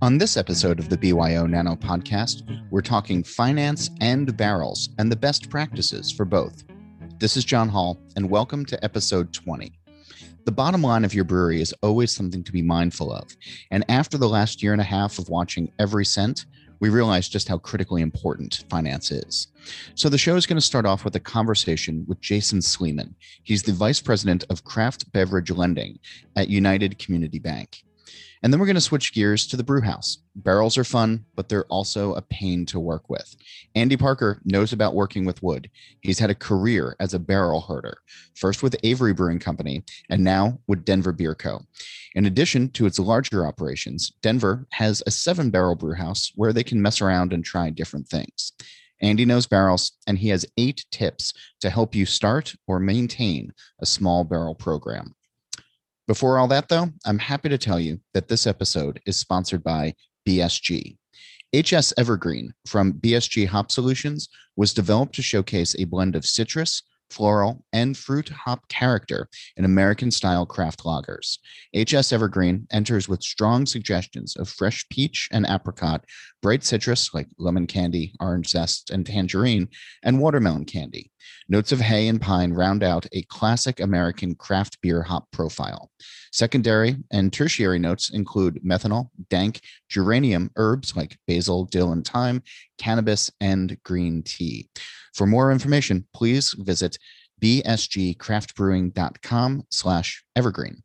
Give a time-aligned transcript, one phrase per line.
[0.00, 5.16] On this episode of the BYO Nano podcast, we're talking finance and barrels and the
[5.16, 6.62] best practices for both.
[7.18, 9.72] This is John Hall, and welcome to episode 20.
[10.44, 13.36] The bottom line of your brewery is always something to be mindful of.
[13.72, 16.46] And after the last year and a half of watching every cent,
[16.80, 19.48] we realize just how critically important finance is.
[19.94, 23.14] So the show is going to start off with a conversation with Jason Sleeman.
[23.42, 25.98] He's the vice president of craft beverage lending
[26.36, 27.82] at United Community Bank.
[28.42, 30.18] And then we're going to switch gears to the brew house.
[30.36, 33.34] Barrels are fun, but they're also a pain to work with.
[33.74, 35.68] Andy Parker knows about working with wood.
[36.02, 37.98] He's had a career as a barrel herder,
[38.34, 41.62] first with Avery Brewing Company and now with Denver Beer Co.
[42.14, 46.64] In addition to its larger operations, Denver has a seven barrel brew house where they
[46.64, 48.52] can mess around and try different things.
[49.00, 53.86] Andy knows barrels, and he has eight tips to help you start or maintain a
[53.86, 55.14] small barrel program.
[56.08, 59.94] Before all that, though, I'm happy to tell you that this episode is sponsored by
[60.26, 60.96] BSG.
[61.54, 67.64] HS Evergreen from BSG Hop Solutions was developed to showcase a blend of citrus, floral,
[67.72, 71.38] and fruit hop character in American style craft lagers.
[71.74, 76.04] HS Evergreen enters with strong suggestions of fresh peach and apricot,
[76.42, 79.68] bright citrus like lemon candy, orange zest, and tangerine,
[80.02, 81.10] and watermelon candy.
[81.48, 85.90] Notes of hay and pine round out a classic American craft beer hop profile.
[86.32, 92.42] Secondary and tertiary notes include menthol, dank, geranium, herbs like basil, dill, and thyme,
[92.78, 94.68] cannabis, and green tea.
[95.18, 96.96] For more information, please visit
[97.42, 100.84] bsgcraftbrewing.com slash evergreen.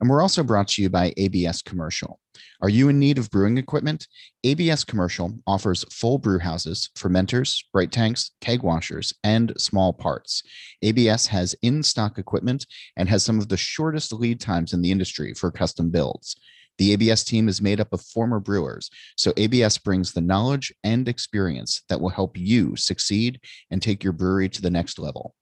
[0.00, 2.20] And we're also brought to you by ABS Commercial.
[2.60, 4.06] Are you in need of brewing equipment?
[4.44, 10.42] ABS Commercial offers full brew houses, fermenters, bright tanks, keg washers, and small parts.
[10.82, 12.66] ABS has in stock equipment
[12.98, 16.36] and has some of the shortest lead times in the industry for custom builds.
[16.78, 21.08] The ABS team is made up of former brewers, so ABS brings the knowledge and
[21.08, 23.40] experience that will help you succeed
[23.70, 25.34] and take your brewery to the next level.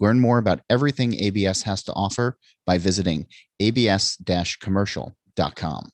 [0.00, 3.26] Learn more about everything ABS has to offer by visiting
[3.60, 5.90] abs commercial.com.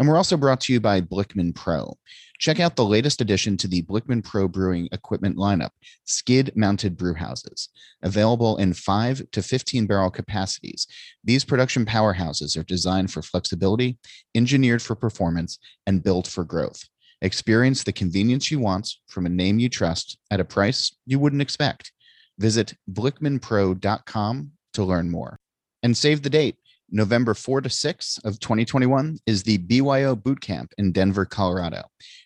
[0.00, 1.94] And we're also brought to you by Blickman Pro.
[2.38, 5.72] Check out the latest addition to the Blickman Pro brewing equipment lineup
[6.06, 7.68] skid mounted brew houses.
[8.02, 10.86] Available in 5 to 15 barrel capacities,
[11.22, 13.98] these production powerhouses are designed for flexibility,
[14.34, 16.82] engineered for performance, and built for growth.
[17.20, 21.42] Experience the convenience you want from a name you trust at a price you wouldn't
[21.42, 21.92] expect.
[22.38, 25.38] Visit blickmanpro.com to learn more.
[25.82, 26.56] And save the date.
[26.90, 31.82] November 4 to 6 of 2021 is the BYO Bootcamp in Denver, Colorado.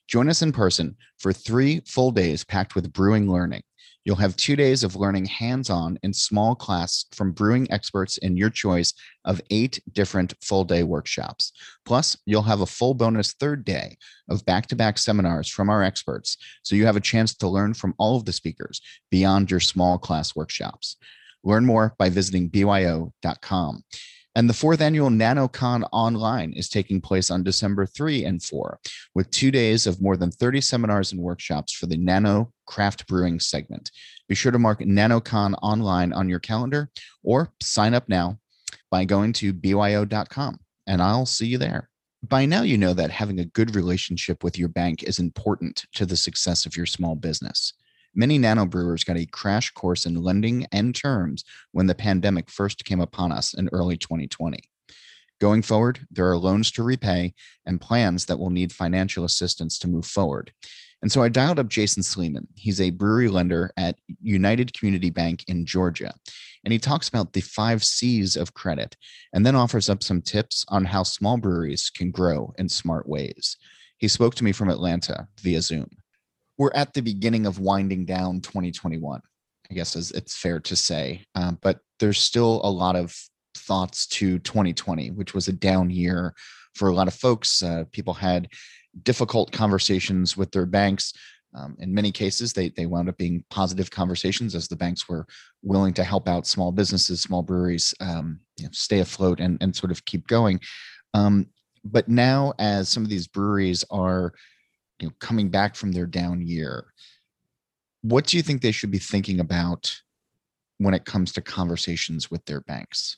[0.09, 3.63] Join us in person for three full days packed with brewing learning.
[4.05, 8.37] You'll have two days of learning hands on in small class from brewing experts in
[8.37, 8.93] your choice
[9.25, 11.53] of eight different full day workshops.
[11.87, 13.97] Plus, you'll have a full bonus third day
[14.29, 16.37] of back to back seminars from our experts.
[16.63, 19.97] So you have a chance to learn from all of the speakers beyond your small
[19.99, 20.97] class workshops.
[21.43, 23.85] Learn more by visiting byo.com.
[24.37, 28.81] And the fourth annual NanoCon Online is taking place on December 3 and 4,
[29.15, 33.39] with two days of more than 30 seminars and workshops for the Nano Craft Brewing
[33.39, 33.93] segment.
[34.29, 36.91] Be sure to mark NanoCon Online on your calendar
[37.23, 38.39] or sign up now
[38.91, 40.59] by going to byo.com,
[40.89, 41.89] and I'll see you there.
[42.25, 46.07] By now, you know that having a good relationship with your bank is important to
[46.07, 47.75] the success of your small business.
[48.15, 52.85] Many nano brewers got a crash course in lending and terms when the pandemic first
[52.85, 54.61] came upon us in early 2020.
[55.41, 57.35] Going forward, there are loans to repay
[57.67, 60.53] and plans that will need financial assistance to move forward.
[61.03, 62.47] And so I dialed up Jason Sleeman.
[62.55, 66.15] He's a brewery lender at United Community Bank in Georgia.
[66.65, 68.97] And he talks about the five C's of credit
[69.33, 73.57] and then offers up some tips on how small breweries can grow in smart ways.
[73.99, 75.91] He spoke to me from Atlanta via Zoom
[76.59, 79.21] we're at the beginning of winding down 2021
[79.71, 81.25] i guess as it's fair to say.
[81.35, 83.17] Um, but there's still a lot of
[83.57, 86.35] thoughts to 2020 which was a down year
[86.75, 87.63] for a lot of folks.
[87.63, 88.49] Uh, people had
[89.03, 91.13] difficult conversations with their banks.
[91.55, 95.27] Um, in many cases they, they wound up being positive conversations as the banks were
[95.63, 99.75] willing to help out small businesses small breweries um, you know, stay afloat and, and
[99.75, 100.61] sort of keep going.
[101.15, 101.47] Um,
[101.85, 104.33] but now as some of these breweries are
[105.05, 106.87] you know coming back from their down year
[108.05, 110.01] what do you think they should be thinking about
[110.77, 113.17] when it comes to conversations with their banks?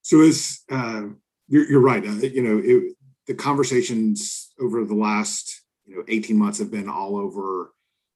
[0.00, 1.02] So as uh,
[1.46, 2.02] you're, you're, right.
[2.02, 2.94] Uh, you know it,
[3.26, 7.72] the conversations over the last you know 18 months have been all over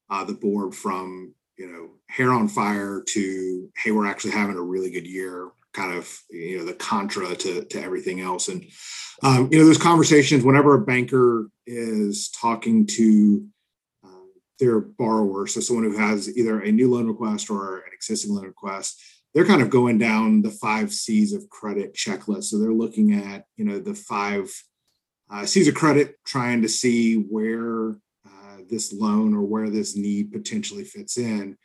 [0.09, 4.63] uh, the board from you know hair on fire to hey we're actually having a
[4.63, 8.49] really good year kind of you know the contra to to everything else.
[8.49, 8.65] And
[9.23, 13.47] um, you know those conversations whenever a banker is talking to
[14.05, 14.27] uh,
[14.59, 18.45] their borrower so someone who has either a new loan request or an existing loan
[18.45, 19.03] request
[19.35, 22.45] they're kind of going down the five c's of credit checklist.
[22.45, 24.51] So they're looking at you know the five
[25.31, 27.91] uh, c's of credit trying to see where
[28.27, 31.57] uh, this loan or where this need potentially fits in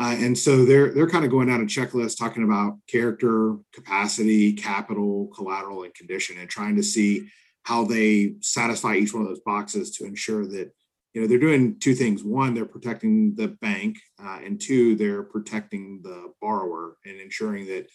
[0.00, 4.52] uh, and so they're they're kind of going down a checklist talking about character, capacity,
[4.52, 7.28] capital, collateral, and condition, and trying to see
[7.64, 10.72] how they satisfy each one of those boxes to ensure that
[11.12, 12.24] you know they're doing two things.
[12.24, 17.86] One, they're protecting the bank, uh, and two, they're protecting the borrower and ensuring that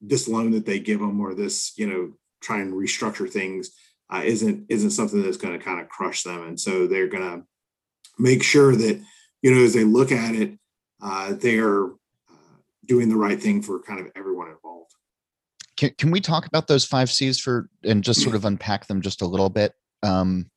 [0.00, 3.70] this loan that they give them or this you know try and restructure things
[4.10, 6.44] uh, isn't isn't something that's going to kind of crush them.
[6.44, 7.46] And so they're going to
[8.18, 9.02] make sure that
[9.42, 10.58] you know as they look at it
[11.02, 11.90] uh, they're uh,
[12.86, 14.94] doing the right thing for kind of everyone involved.
[15.76, 19.00] Can, can we talk about those five C's for and just sort of unpack them
[19.00, 20.50] just a little bit, um,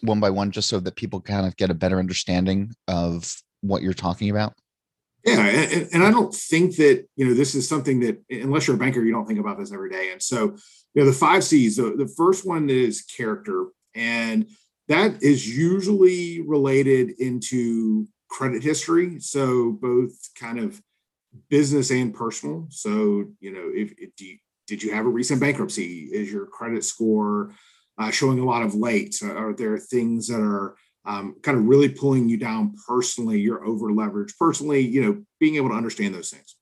[0.00, 3.82] one by one, just so that people kind of get a better understanding of what
[3.82, 4.54] you're talking about?
[5.24, 8.74] Yeah, and, and, I don't think that you know this is something that unless you're
[8.74, 10.10] a banker, you don't think about this every day.
[10.10, 10.56] And so,
[10.94, 11.76] you know, the five C's.
[11.76, 14.46] The, the first one is character, and
[14.88, 19.20] that is usually related into credit history.
[19.20, 20.80] So both kind of
[21.50, 22.66] business and personal.
[22.70, 26.04] So, you know, if, if you, did you have a recent bankruptcy?
[26.04, 27.52] Is your credit score
[27.98, 29.20] uh, showing a lot of late?
[29.22, 33.38] Are there things that are um, kind of really pulling you down personally?
[33.38, 36.56] You're over leveraged personally, you know, being able to understand those things.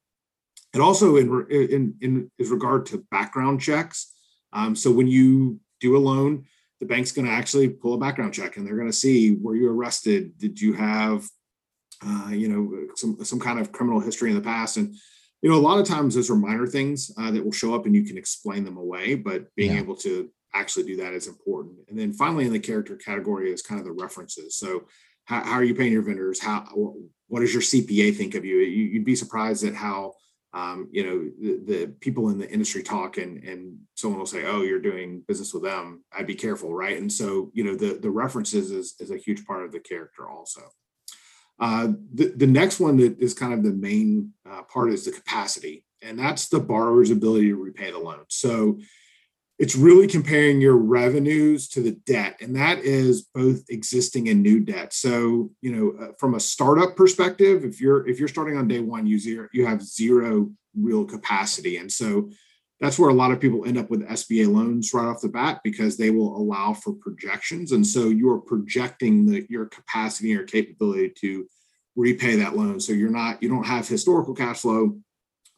[0.74, 4.12] And also in, in, in, in regard to background checks.
[4.52, 6.46] Um, so when you do a loan,
[6.80, 9.54] the bank's going to actually pull a background check and they're going to see were
[9.54, 10.36] you arrested?
[10.38, 11.28] Did you have
[12.04, 14.76] uh, you know, some some kind of criminal history in the past.
[14.76, 14.94] And
[15.42, 17.86] you know, a lot of times those are minor things uh, that will show up
[17.86, 19.80] and you can explain them away, but being yeah.
[19.80, 21.76] able to actually do that is important.
[21.88, 24.56] And then finally, in the character category is kind of the references.
[24.56, 24.86] So,
[25.24, 26.40] how, how are you paying your vendors?
[26.40, 26.66] How
[27.28, 28.58] what does your CPA think of you?
[28.58, 30.14] you would be surprised at how
[30.52, 34.44] um, you know the, the, people in the industry talk and and someone will say
[34.46, 37.98] oh you're doing business with them i'd be careful right and so you know the
[38.00, 40.62] the references is, is a huge part of the character also
[41.60, 45.12] uh, the, the next one that is kind of the main uh, part is the
[45.12, 48.24] capacity, and that's the borrower's ability to repay the loan.
[48.28, 48.78] So
[49.58, 54.60] it's really comparing your revenues to the debt, and that is both existing and new
[54.60, 54.94] debt.
[54.94, 58.80] So you know, uh, from a startup perspective, if you're if you're starting on day
[58.80, 62.30] one, you zero you have zero real capacity, and so
[62.80, 65.60] that's where a lot of people end up with SBA loans right off the bat
[65.62, 67.72] because they will allow for projections.
[67.72, 71.46] And so you are projecting the, your capacity or capability to
[71.94, 72.80] repay that loan.
[72.80, 74.98] So you're not, you don't have historical cash flow,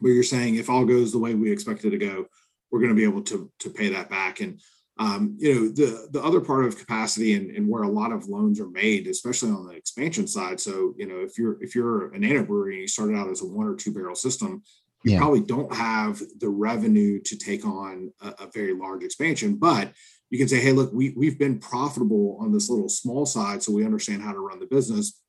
[0.01, 2.27] but you're saying if all goes the way we expect it to go,
[2.71, 4.41] we're going to be able to, to pay that back.
[4.41, 4.61] And
[4.99, 8.29] um, you know, the the other part of capacity and, and where a lot of
[8.29, 10.61] loans are made, especially on the expansion side.
[10.61, 13.41] So, you know, if you're if you're a nano brewery and you started out as
[13.41, 14.63] a one or two barrel system,
[15.05, 15.19] you yeah.
[15.19, 19.93] probably don't have the revenue to take on a, a, very large expansion but
[20.31, 23.73] you can say hey look we, we've been profitable on this little small side so
[23.73, 25.21] we understand how to run the business.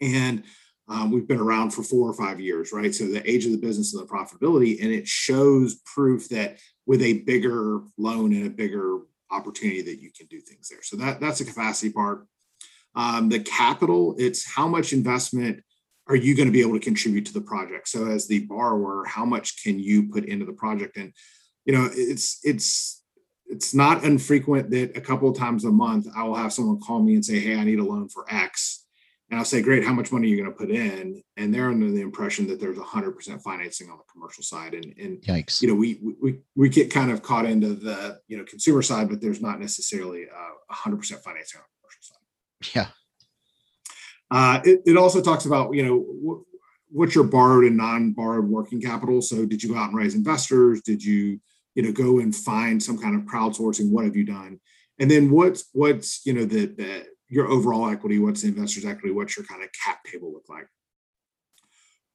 [0.00, 0.42] And
[0.88, 2.94] um, we've been around for four or five years right?
[2.94, 7.00] So the age of the business and the profitability and it shows proof that with
[7.00, 8.98] a bigger loan and a bigger
[9.30, 10.82] opportunity that you can do things there.
[10.82, 12.26] So that that's the capacity part.
[12.96, 15.62] Um, the capital it's how much investment
[16.06, 17.88] are you going to be able to contribute to the project?
[17.88, 20.96] So as the borrower how much can you put into the project?
[20.96, 21.12] And
[21.64, 23.02] you know it's it's
[23.46, 27.02] it's not infrequent that a couple of times a month i will have someone call
[27.02, 28.86] me and say hey i need a loan for x.
[29.30, 31.22] And i'll say great how much money are you going to put in?
[31.36, 34.74] And they're under the impression that there's 100% financing on the commercial side.
[34.74, 35.62] And and Yikes.
[35.62, 39.08] you know we we we get kind of caught into the you know consumer side
[39.08, 42.74] but there's not necessarily a 100% financing on the commercial side.
[42.74, 42.88] Yeah
[44.34, 46.44] uh, it, it, also talks about, you know, w-
[46.90, 49.22] what's your borrowed and non-borrowed working capital.
[49.22, 50.80] So did you go out and raise investors?
[50.82, 51.40] Did you,
[51.74, 53.90] you know, go and find some kind of crowdsourcing?
[53.90, 54.58] What have you done?
[54.98, 59.12] And then what's, what's, you know, the, the your overall equity, what's the investor's equity,
[59.12, 60.66] what's your kind of cap table look like?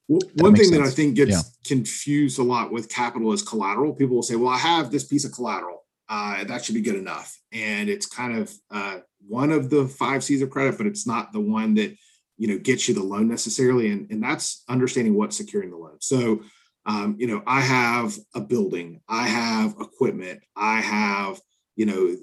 [0.07, 0.71] one thing sense.
[0.71, 1.41] that I think gets yeah.
[1.67, 3.93] confused a lot with capital is collateral.
[3.93, 5.85] People will say, well, I have this piece of collateral.
[6.09, 7.39] Uh, that should be good enough.
[7.53, 8.97] And it's kind of uh,
[9.27, 11.95] one of the five C's of credit, but it's not the one that
[12.39, 13.91] you know gets you the loan necessarily.
[13.91, 15.97] And, and that's understanding what's securing the loan.
[15.99, 16.41] So
[16.85, 21.39] um, you know, I have a building, I have equipment, I have
[21.75, 22.15] you know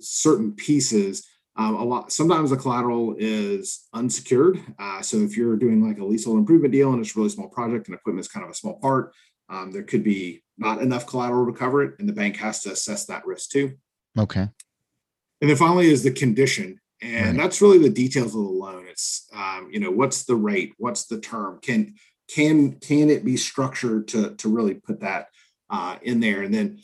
[0.00, 1.24] certain pieces
[1.56, 4.56] Um, a lot sometimes the collateral is unsecured.
[4.78, 7.48] Uh, so if you're doing like a leasehold improvement deal and it's a really small
[7.48, 9.12] project and equipment is kind of a small part,
[9.48, 12.72] um, there could be not enough collateral to cover it, and the bank has to
[12.72, 13.76] assess that risk too.
[14.16, 14.48] Okay.
[15.40, 17.36] And then finally is the condition, and Right.
[17.36, 18.86] that's really the details of the loan.
[18.88, 21.94] It's um, you know what's the rate, what's the term, can
[22.34, 25.28] can can it be structured to to really put that
[25.70, 26.80] uh, in there, and then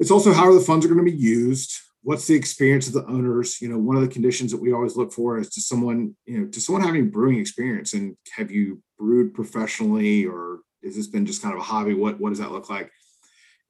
[0.00, 1.72] it's also how the funds are going to be used.
[2.02, 3.60] What's the experience of the owners?
[3.60, 6.40] You know, one of the conditions that we always look for is to someone, you
[6.40, 11.26] know, to someone having brewing experience, and have you brewed professionally, or has this been
[11.26, 11.94] just kind of a hobby?
[11.94, 12.90] What what does that look like?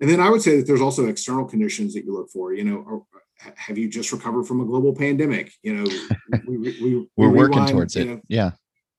[0.01, 2.53] And then I would say that there's also external conditions that you look for.
[2.53, 3.07] You know,
[3.39, 5.53] have you just recovered from a global pandemic?
[5.63, 5.91] You know,
[6.47, 8.07] we, we, we We're we working towards you it.
[8.07, 8.51] know, yeah.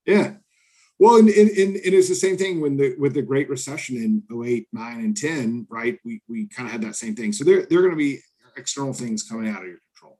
[0.05, 0.33] yeah.
[0.97, 4.43] Well, and, and, and it the same thing when the with the Great Recession in
[4.45, 5.97] 08, 9, and 10, right?
[6.03, 7.31] We we kind of had that same thing.
[7.31, 8.19] So there, there are going to be
[8.57, 10.19] external things coming out of your control.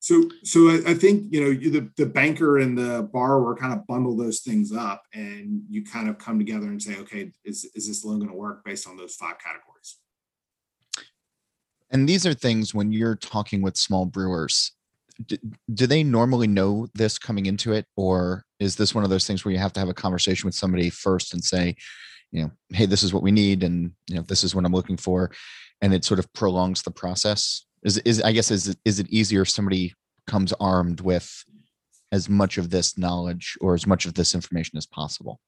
[0.00, 3.74] So so I, I think you know you, the, the banker and the borrower kind
[3.74, 7.70] of bundle those things up and you kind of come together and say, okay, is,
[7.74, 9.98] is this loan going to work based on those five categories?
[11.92, 14.72] And these are things when you're talking with small brewers,
[15.26, 15.36] do,
[15.74, 17.86] do they normally know this coming into it?
[17.96, 20.54] Or is this one of those things where you have to have a conversation with
[20.54, 21.76] somebody first and say,
[22.30, 24.72] you know, hey, this is what we need, and you know, this is what I'm
[24.72, 25.30] looking for,
[25.82, 27.66] and it sort of prolongs the process?
[27.82, 29.92] Is is I guess is it, is it easier if somebody
[30.26, 31.44] comes armed with
[32.10, 35.40] as much of this knowledge or as much of this information as possible?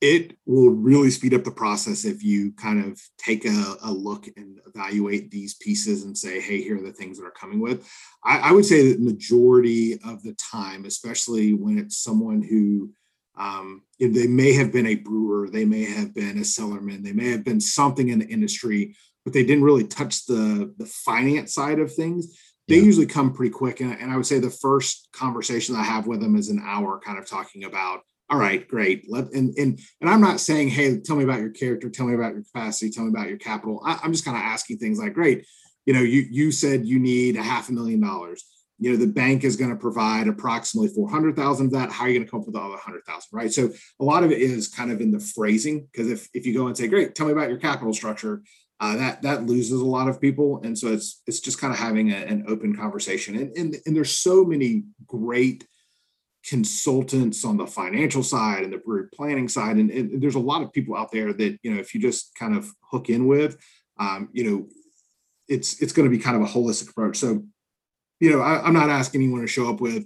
[0.00, 4.26] It will really speed up the process if you kind of take a, a look
[4.36, 7.86] and evaluate these pieces and say, hey, here are the things that are coming with.
[8.24, 12.92] I, I would say that majority of the time, especially when it's someone who
[13.36, 17.30] um, they may have been a brewer, they may have been a cellarman, they may
[17.30, 21.78] have been something in the industry, but they didn't really touch the the finance side
[21.78, 22.38] of things.
[22.68, 22.82] They Yeah.
[22.82, 26.20] usually come pretty quick, and, and I would say the first conversation I have with
[26.20, 29.10] them is an hour, kind of talking about all right, great.
[29.10, 32.14] Let and and and I'm not saying, hey, tell me about your character, tell me
[32.14, 33.82] about your capacity, tell me about your capital.
[33.84, 35.46] I, I'm just kind of asking things like, great,
[35.84, 38.44] you know, you you said you need a half a million dollars.
[38.78, 41.90] You know, the bank is going to provide approximately four hundred thousand of that.
[41.90, 43.52] How are you going to come up with the hundred thousand, right?
[43.52, 46.54] So a lot of it is kind of in the phrasing because if if you
[46.54, 48.42] go and say, great, tell me about your capital structure,
[48.78, 51.78] uh, that that loses a lot of people, and so it's it's just kind of
[51.78, 53.36] having a, an open conversation.
[53.36, 55.66] And and and there's so many great
[56.46, 60.62] consultants on the financial side and the brewery planning side and, and there's a lot
[60.62, 63.58] of people out there that you know if you just kind of hook in with
[63.98, 64.68] um, you know
[65.48, 67.18] it's it's going to be kind of a holistic approach.
[67.18, 67.44] So
[68.20, 70.04] you know I, i'm not asking anyone to show up with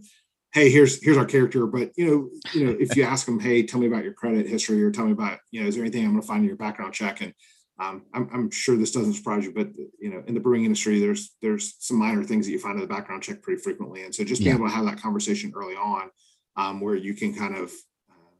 [0.52, 3.62] hey here's here's our character but you know you know if you ask them hey
[3.64, 6.04] tell me about your credit history or tell me about you know is there anything
[6.04, 7.20] i'm going to find in your background check?
[7.20, 7.34] And
[7.80, 11.00] um, I'm, I'm sure this doesn't surprise you, but you know, in the brewing industry,
[11.00, 14.14] there's there's some minor things that you find in the background check pretty frequently, and
[14.14, 14.60] so just being Yeah.
[14.60, 16.08] able to have that conversation early on,
[16.56, 17.72] um, where you can kind of
[18.10, 18.34] uh,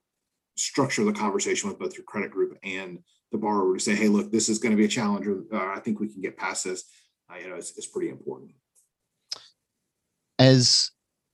[0.57, 2.99] structure the conversation with both your credit group and
[3.33, 5.81] the borrower to say, hey, look, this is going to be a challenge, or I
[5.81, 6.85] think we can get past this.
[7.31, 8.53] Uh, you know, it's, it's pretty important.
[10.39, 10.91] as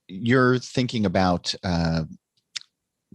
[0.09, 2.05] you're thinking about uh,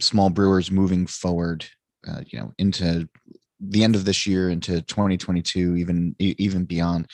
[0.00, 1.66] small brewers moving forward,
[2.08, 3.08] uh, you know, into
[3.60, 7.06] the end of this year, into 2022, even even beyond,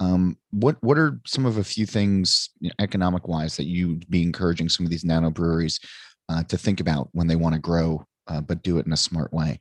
[0.00, 4.08] um, what what are some of a few things you know, economic wise that you'd
[4.10, 5.80] be encouraging some of these nano breweries
[6.28, 8.96] uh, to think about when they want to grow, uh, but do it in a
[8.96, 9.60] smart way?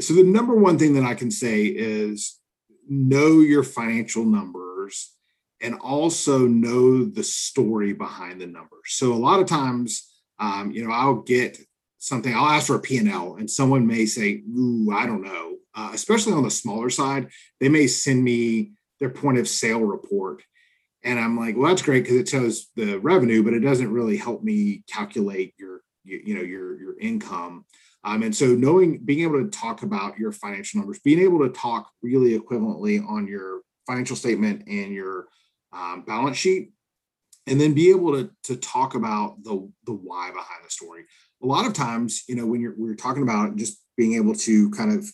[0.00, 2.38] So the number one thing that I can say is
[2.88, 5.12] know your financial numbers
[5.60, 8.88] and also know the story behind the numbers.
[8.88, 10.06] So a lot of times,
[10.38, 11.58] um, you know, I'll get
[11.98, 15.56] something, I'll ask for a P&L and someone may say, ooh, I don't know.
[15.74, 17.28] Uh, especially on the smaller side,
[17.60, 20.42] they may send me their point of sale report.
[21.04, 24.16] And I'm like, well, that's great because it shows the revenue, but it doesn't really
[24.16, 27.64] help me calculate your, you, you know, your your income.
[28.04, 31.48] Um, and so knowing, being able to talk about your financial numbers, being able to
[31.48, 35.26] talk really equivalently on your financial statement and your
[35.72, 36.70] um, balance sheet,
[37.48, 41.04] and then be able to, to talk about the, the why behind the story.
[41.42, 44.70] A lot of times, you know, when you're, we're talking about just being able to
[44.70, 45.08] kind of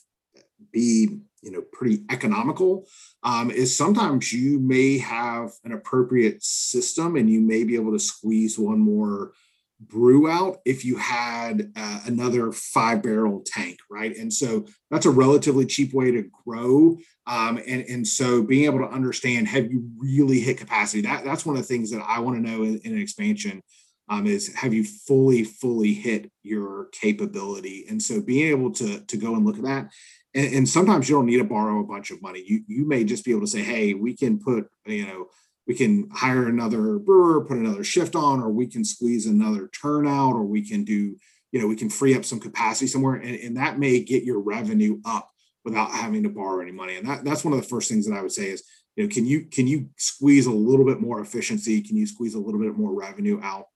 [0.71, 2.87] be, you know, pretty economical,
[3.23, 7.99] um, is sometimes you may have an appropriate system and you may be able to
[7.99, 9.33] squeeze one more
[9.89, 14.17] brew out if you had uh, another five barrel tank, right?
[14.17, 16.99] And so that's a relatively cheap way to grow.
[17.27, 21.03] Um, and, and so being able to understand, have you really hit capacity?
[21.03, 23.63] That, that's one of the things that I want to know in, in an expansion
[24.09, 27.87] um, is have you fully, fully hit your capability?
[27.89, 29.91] And so being able to, to go and look at that.
[30.35, 32.43] And, and sometimes you don't need to borrow a bunch of money.
[32.47, 35.27] You, you may just be able to say, hey, we can put, you know,
[35.67, 40.35] we can hire another brewer, put another shift on, or we can squeeze another turnout,
[40.35, 41.17] or we can do,
[41.53, 44.41] you know, we can free up some capacity somewhere, and, and that may get your
[44.41, 45.31] revenue up
[45.65, 46.97] without having to borrow any money.
[46.97, 48.65] And that, that's one of the first things that I would say is,
[48.97, 51.81] you know, can you can you squeeze a little bit more efficiency?
[51.81, 53.67] Can you squeeze a little bit more revenue out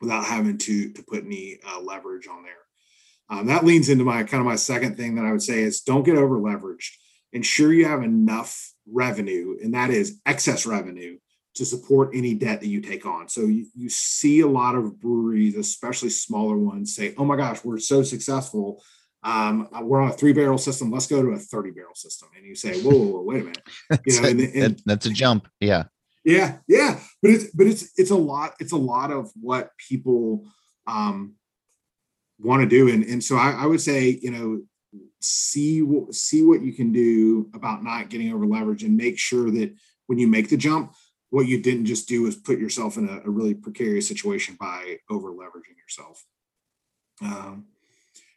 [0.00, 2.67] without having to to put any uh, leverage on there?
[3.30, 5.80] Um, that leans into my kind of my second thing that I would say is
[5.80, 6.92] don't get over leveraged.
[7.32, 11.18] Ensure you have enough revenue, and that is excess revenue
[11.54, 13.28] to support any debt that you take on.
[13.28, 17.62] So you, you see a lot of breweries, especially smaller ones, say, "Oh my gosh,
[17.64, 18.82] we're so successful.
[19.22, 20.90] Um, we're on a three barrel system.
[20.90, 23.44] Let's go to a 30 barrel system." And you say, "Whoa, whoa, whoa wait a
[23.44, 23.62] minute."
[24.06, 25.48] You know, and, and, that's a jump.
[25.60, 25.84] Yeah.
[26.24, 28.54] Yeah, yeah, but it's but it's it's a lot.
[28.60, 30.46] It's a lot of what people
[30.86, 31.34] um,
[32.38, 34.62] want to do, and and so I, I would say, you know,
[35.20, 39.74] see see what you can do about not getting over leverage, and make sure that
[40.06, 40.94] when you make the jump,
[41.30, 44.98] what you didn't just do is put yourself in a, a really precarious situation by
[45.10, 46.24] over leveraging yourself.
[47.22, 47.66] Um,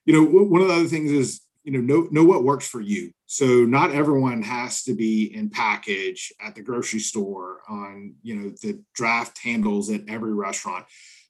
[0.06, 2.82] you know, one of the other things is you know know know what works for
[2.82, 3.12] you.
[3.28, 8.50] So not everyone has to be in package at the grocery store on you know
[8.62, 10.86] the draft handles at every restaurant.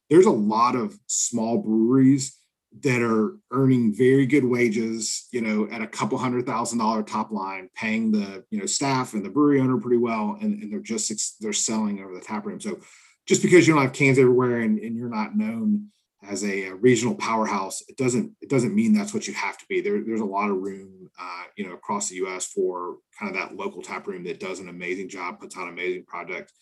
[0.09, 2.37] There's a lot of small breweries
[2.79, 7.31] that are earning very good wages, you know, at a couple hundred thousand dollar top
[7.31, 10.79] line, paying the you know staff and the brewery owner pretty well, and, and they're
[10.79, 12.61] just they're selling over the tap room.
[12.61, 12.79] So
[13.27, 15.87] just because you don't have cans everywhere and, and you're not known
[16.27, 19.65] as a, a, regional powerhouse, it doesn't it doesn't mean that's what you have to
[19.67, 19.81] be.
[19.81, 22.47] There, there's a lot of room, uh, you know, across the U.S.
[22.47, 26.05] for kind of that local tap room that does an amazing job, puts out amazing
[26.05, 26.53] project,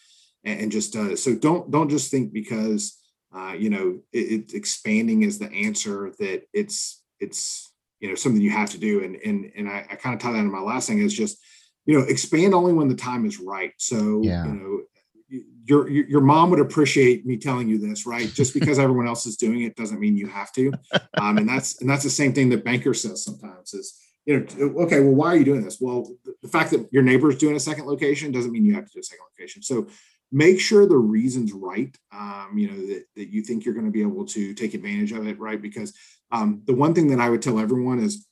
[0.43, 2.97] and, and just uh, so don't don't just think because
[3.33, 8.41] uh, you know, it, it, expanding is the answer that it's it's you know something
[8.41, 9.03] you have to do.
[9.03, 11.37] And and and I, I kind of tie that in my last thing is just
[11.85, 13.73] you know expand only when the time is right.
[13.77, 14.45] So yeah.
[14.45, 14.81] you know.
[15.65, 18.27] Your, your mom would appreciate me telling you this, right?
[18.33, 20.73] Just because everyone else is doing it doesn't mean you have to,
[21.21, 23.93] um, and that's and that's the same thing that banker says sometimes is
[24.25, 25.79] you know, okay, well, why are you doing this?
[25.79, 26.07] Well,
[26.43, 28.91] the fact that your neighbor is doing a second location doesn't mean you have to
[28.93, 29.61] do a second location.
[29.61, 29.87] So
[30.31, 33.91] make sure the reason's right um, you know that, that you think you're going to
[33.91, 35.61] be able to take advantage of it right?
[35.61, 35.93] Because
[36.31, 38.27] um, the one thing that i would tell everyone is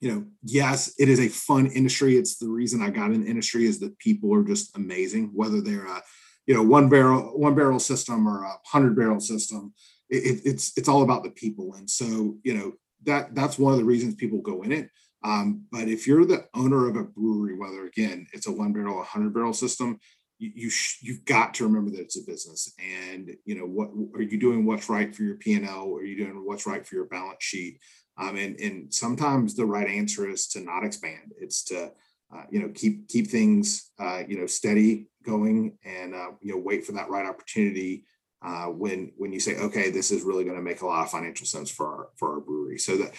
[0.00, 2.16] you know yes it is a fun industry.
[2.16, 5.60] It's the reason i got in the industry is that people are just amazing whether
[5.60, 6.02] they're a
[6.46, 9.74] you know one barrel one barrel system or a hundred barrel system.
[10.08, 11.74] It, it's it's all about the people.
[11.74, 12.72] And so you know
[13.04, 14.90] that that's one of the reasons people go in it.
[15.24, 19.00] Um, but if you're the owner of a brewery whether again it's a one barrel
[19.00, 19.98] a hundred barrel system
[20.38, 23.90] you, you sh- you've got to remember that it's a business and you know what
[24.14, 27.06] are you doing what's right for your p&l are you doing what's right for your
[27.06, 27.78] balance sheet?
[28.18, 31.32] Um, and and sometimes the right answer is to not expand.
[31.38, 31.92] It's to
[32.34, 36.58] uh, you know keep keep things uh, you know steady going and uh, you know
[36.58, 38.04] wait for that right opportunity
[38.42, 41.10] uh, when when you say okay this is really going to make a lot of
[41.10, 42.78] financial sense for our for our brewery.
[42.78, 43.14] So that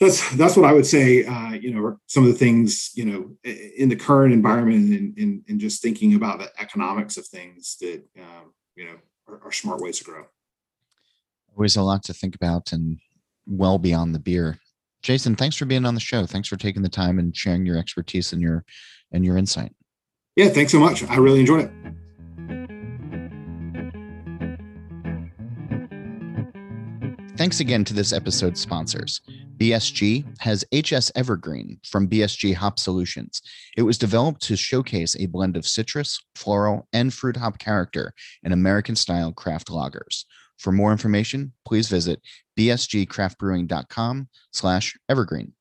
[0.00, 1.24] that's that's what I would say.
[1.24, 5.42] Uh, you know, some of the things you know in the current environment, and, and,
[5.48, 8.96] and just thinking about the economics of things that um, you know
[9.28, 10.24] are, are, smart ways to grow.
[11.56, 12.98] Always a lot to think about, and
[13.46, 14.58] well beyond the beer.
[15.02, 16.26] Jason, thanks for being on the show.
[16.26, 18.64] Thanks for taking the time and sharing your expertise and your
[19.12, 19.72] and your insight.
[20.34, 21.04] Yeah, thanks so much.
[21.04, 21.94] I really enjoyed it.
[27.44, 29.20] Thanks again to this episode's sponsors.
[29.58, 33.42] BSG has HS Evergreen from BSG Hop Solutions.
[33.76, 38.52] It was developed to showcase a blend of citrus, floral, and fruit hop character in
[38.52, 40.24] American style craft lagers.
[40.56, 42.22] For more information, please visit
[42.58, 45.52] bsgcraftbrewing.com slash evergreen.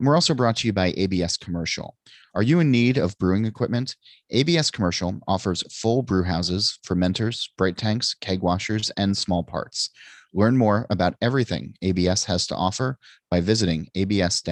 [0.00, 1.96] We're also brought to you by ABS Commercial.
[2.34, 3.94] Are you in need of brewing equipment?
[4.30, 9.90] ABS Commercial offers full brew houses, fermenters, bright tanks, keg washers, and small parts.
[10.34, 12.98] Learn more about everything ABS has to offer
[13.30, 14.42] by visiting abs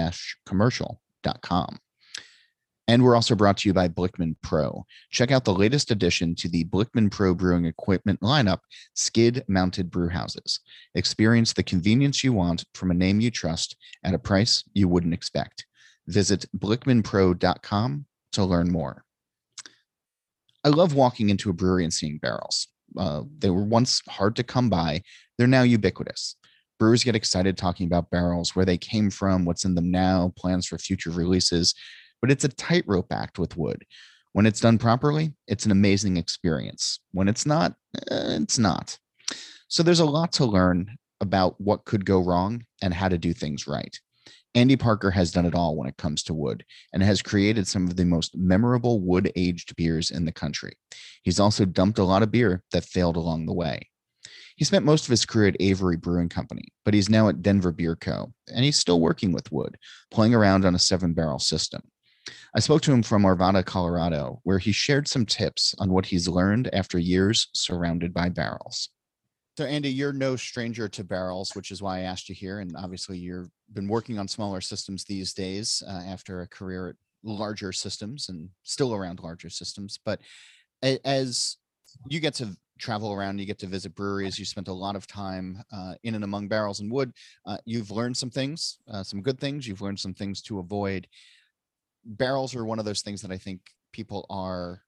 [0.46, 1.78] commercial.com.
[2.88, 4.84] And we're also brought to you by Blickman Pro.
[5.10, 8.58] Check out the latest addition to the Blickman Pro brewing equipment lineup
[8.94, 10.60] skid mounted brew houses.
[10.94, 15.14] Experience the convenience you want from a name you trust at a price you wouldn't
[15.14, 15.66] expect.
[16.06, 19.04] Visit blickmanpro.com to learn more.
[20.64, 22.68] I love walking into a brewery and seeing barrels.
[22.98, 25.02] Uh, they were once hard to come by,
[25.38, 26.36] they're now ubiquitous.
[26.78, 30.66] Brewers get excited talking about barrels, where they came from, what's in them now, plans
[30.66, 31.74] for future releases,
[32.20, 33.84] but it's a tightrope act with wood.
[34.32, 37.00] When it's done properly, it's an amazing experience.
[37.12, 37.74] When it's not,
[38.10, 38.98] eh, it's not.
[39.68, 43.32] So there's a lot to learn about what could go wrong and how to do
[43.32, 43.96] things right.
[44.54, 47.86] Andy Parker has done it all when it comes to wood and has created some
[47.88, 50.74] of the most memorable wood aged beers in the country.
[51.22, 53.88] He's also dumped a lot of beer that failed along the way.
[54.56, 57.72] He spent most of his career at Avery Brewing Company, but he's now at Denver
[57.72, 59.78] Beer Co., and he's still working with wood,
[60.10, 61.82] playing around on a seven barrel system.
[62.54, 66.28] I spoke to him from Arvada, Colorado, where he shared some tips on what he's
[66.28, 68.90] learned after years surrounded by barrels.
[69.58, 72.60] So, Andy, you're no stranger to barrels, which is why I asked you here.
[72.60, 76.96] And obviously, you've been working on smaller systems these days uh, after a career at
[77.22, 79.98] larger systems and still around larger systems.
[80.04, 80.20] But
[80.82, 81.58] as
[82.08, 85.06] you get to travel around, you get to visit breweries, you spent a lot of
[85.06, 87.12] time uh, in and among barrels and wood.
[87.46, 89.68] Uh, you've learned some things, uh, some good things.
[89.68, 91.06] You've learned some things to avoid
[92.04, 93.60] barrels are one of those things that I think
[93.92, 94.82] people are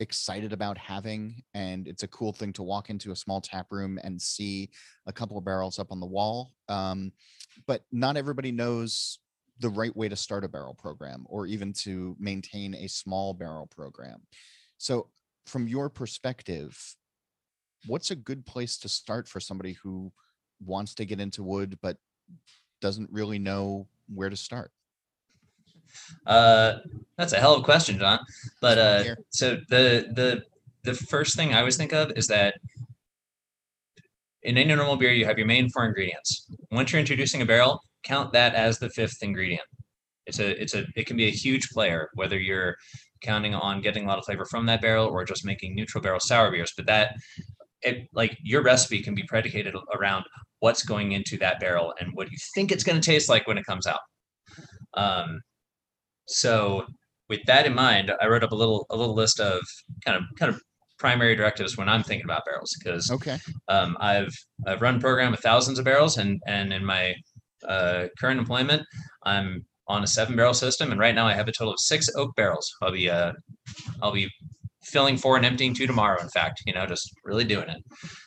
[0.00, 3.98] excited about having and it's a cool thing to walk into a small tap room
[4.04, 4.70] and see
[5.06, 7.12] a couple of barrels up on the wall um,
[7.66, 9.18] but not everybody knows
[9.60, 13.66] the right way to start a barrel program or even to maintain a small barrel
[13.66, 14.22] program.
[14.78, 15.08] So
[15.46, 16.78] from your perspective
[17.86, 20.12] what's a good place to start for somebody who
[20.60, 21.96] wants to get into wood but
[22.80, 24.72] doesn't really know where to start
[26.26, 26.78] uh,
[27.16, 28.20] that's a hell of a question, John.
[28.60, 30.42] But uh, so the the
[30.84, 32.54] the first thing I always think of is that
[34.42, 36.46] in any normal beer, you have your main four ingredients.
[36.70, 39.66] Once you're introducing a barrel, count that as the fifth ingredient.
[40.26, 42.76] It's a it's a it can be a huge player whether you're
[43.22, 46.20] counting on getting a lot of flavor from that barrel or just making neutral barrel
[46.20, 46.72] sour beers.
[46.76, 47.16] But that
[47.82, 50.24] it like your recipe can be predicated around
[50.60, 53.58] what's going into that barrel and what you think it's going to taste like when
[53.58, 54.00] it comes out.
[54.94, 55.40] Um,
[56.28, 56.84] so
[57.28, 59.60] with that in mind, I wrote up a little a little list of
[60.04, 60.60] kind of kind of
[60.98, 63.38] primary directives when I'm thinking about barrels because okay
[63.68, 64.34] um, I've
[64.66, 67.14] I've run a program with thousands of barrels and and in my
[67.68, 68.82] uh, current employment
[69.24, 72.08] I'm on a seven barrel system and right now I have a total of six
[72.16, 72.74] oak barrels.
[72.82, 73.32] I'll be uh
[74.02, 74.28] I'll be
[74.82, 76.20] filling four and emptying two tomorrow.
[76.20, 77.82] In fact, you know, just really doing it.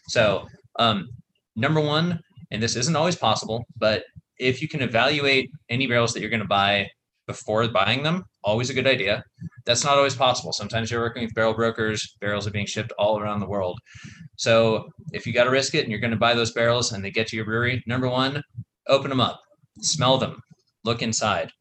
[0.07, 0.47] So
[0.79, 1.09] um,
[1.55, 2.19] number one,
[2.51, 4.03] and this isn't always possible, but
[4.37, 6.87] if you can evaluate any barrels that you're going to buy
[7.31, 9.23] before buying them, always a good idea.
[9.65, 10.51] That's not always possible.
[10.51, 13.79] Sometimes you're working with barrel brokers, barrels are being shipped all around the world.
[14.37, 17.03] So if you got to risk it and you're going to buy those barrels and
[17.03, 18.41] they get to your brewery, number one,
[18.87, 19.39] open them up,
[19.79, 20.41] smell them,
[20.83, 21.51] look inside.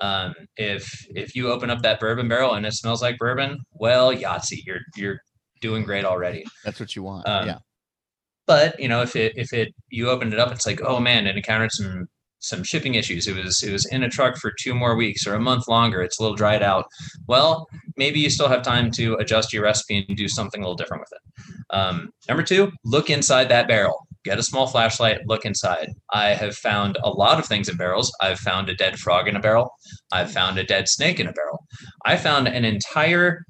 [0.00, 4.12] Um, if if you open up that bourbon barrel and it smells like bourbon, well,
[4.12, 5.20] Yahtzee, you're you're
[5.60, 6.44] doing great already.
[6.64, 7.28] That's what you want.
[7.28, 7.58] Um, yeah.
[8.46, 11.26] But you know, if it if it you opened it up, it's like, oh man,
[11.26, 12.06] it encountered some
[12.44, 13.26] some shipping issues.
[13.26, 16.02] It was it was in a truck for two more weeks or a month longer.
[16.02, 16.86] It's a little dried out.
[17.26, 20.76] Well, maybe you still have time to adjust your recipe and do something a little
[20.76, 21.76] different with it.
[21.76, 24.06] Um, number two, look inside that barrel.
[24.24, 25.88] Get a small flashlight, look inside.
[26.12, 28.12] I have found a lot of things in barrels.
[28.20, 29.70] I've found a dead frog in a barrel.
[30.12, 31.66] I've found a dead snake in a barrel.
[32.06, 33.44] I found an entire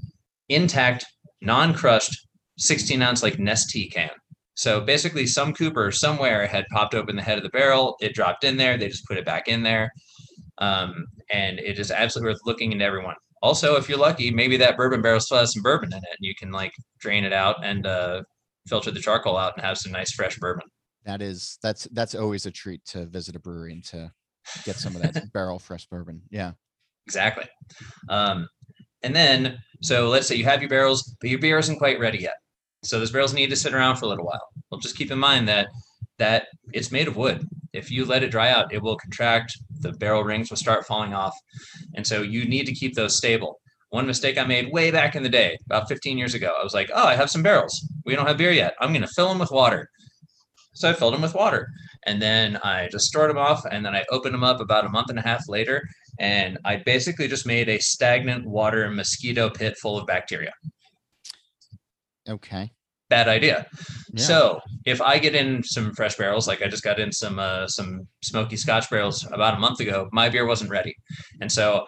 [0.48, 1.06] intact,
[1.40, 2.26] non-crushed
[2.58, 4.10] 16 ounce like Nestea can
[4.54, 7.96] so basically, some Cooper somewhere had popped open the head of the barrel.
[8.00, 8.78] It dropped in there.
[8.78, 9.90] They just put it back in there.
[10.58, 13.16] Um, and it is absolutely worth looking into everyone.
[13.42, 16.18] Also, if you're lucky, maybe that bourbon barrel still has some bourbon in it, and
[16.20, 18.22] you can like drain it out and uh,
[18.66, 20.66] filter the charcoal out and have some nice fresh bourbon.
[21.04, 24.10] That is that's that's always a treat to visit a brewery and to
[24.64, 26.22] get some of that barrel fresh bourbon.
[26.30, 26.52] Yeah,
[27.06, 27.44] exactly.
[28.08, 28.48] Um,
[29.02, 32.18] and then, so let's say you have your barrels, but your beer isn't quite ready
[32.18, 32.36] yet.
[32.84, 34.46] So those barrels need to sit around for a little while.
[34.70, 35.68] Well, just keep in mind that
[36.18, 37.42] that it's made of wood.
[37.72, 39.56] If you let it dry out, it will contract.
[39.80, 41.34] The barrel rings will start falling off,
[41.94, 43.58] and so you need to keep those stable.
[43.90, 46.74] One mistake I made way back in the day, about 15 years ago, I was
[46.74, 47.88] like, "Oh, I have some barrels.
[48.04, 48.74] We don't have beer yet.
[48.80, 49.88] I'm going to fill them with water."
[50.74, 51.68] So I filled them with water,
[52.06, 54.88] and then I just stored them off, and then I opened them up about a
[54.88, 55.82] month and a half later,
[56.18, 60.52] and I basically just made a stagnant water mosquito pit full of bacteria.
[62.28, 62.70] Okay.
[63.10, 63.66] Bad idea.
[64.12, 64.22] Yeah.
[64.24, 67.66] So if I get in some fresh barrels, like I just got in some uh,
[67.66, 70.94] some smoky Scotch barrels about a month ago, my beer wasn't ready,
[71.40, 71.84] and so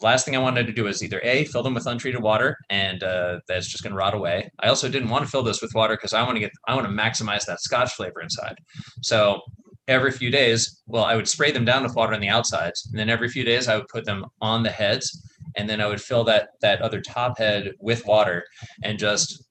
[0.00, 3.02] last thing I wanted to do is either a fill them with untreated water, and
[3.02, 4.50] uh, that's just going to rot away.
[4.60, 6.74] I also didn't want to fill this with water because I want to get I
[6.74, 8.56] want to maximize that Scotch flavor inside.
[9.02, 9.40] So
[9.88, 12.98] every few days, well, I would spray them down with water on the outsides, and
[12.98, 16.00] then every few days I would put them on the heads, and then I would
[16.00, 18.44] fill that that other top head with water
[18.82, 19.45] and just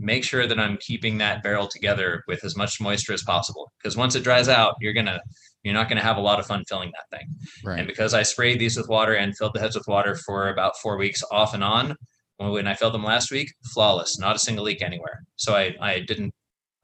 [0.00, 3.70] make sure that I'm keeping that barrel together with as much moisture as possible.
[3.78, 5.20] Because once it dries out, you're gonna
[5.62, 7.28] you're not gonna have a lot of fun filling that thing.
[7.62, 7.78] Right.
[7.78, 10.78] And because I sprayed these with water and filled the heads with water for about
[10.78, 11.94] four weeks off and on,
[12.38, 15.22] when I filled them last week, flawless, not a single leak anywhere.
[15.36, 16.34] So I I didn't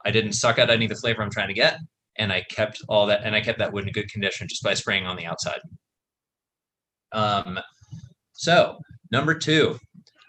[0.05, 1.79] I didn't suck out any of the flavor I'm trying to get,
[2.17, 4.75] and I kept all that and I kept that wood in good condition just by
[4.75, 5.59] spraying on the outside.
[7.13, 7.59] Um,
[8.33, 8.77] so
[9.11, 9.79] number two,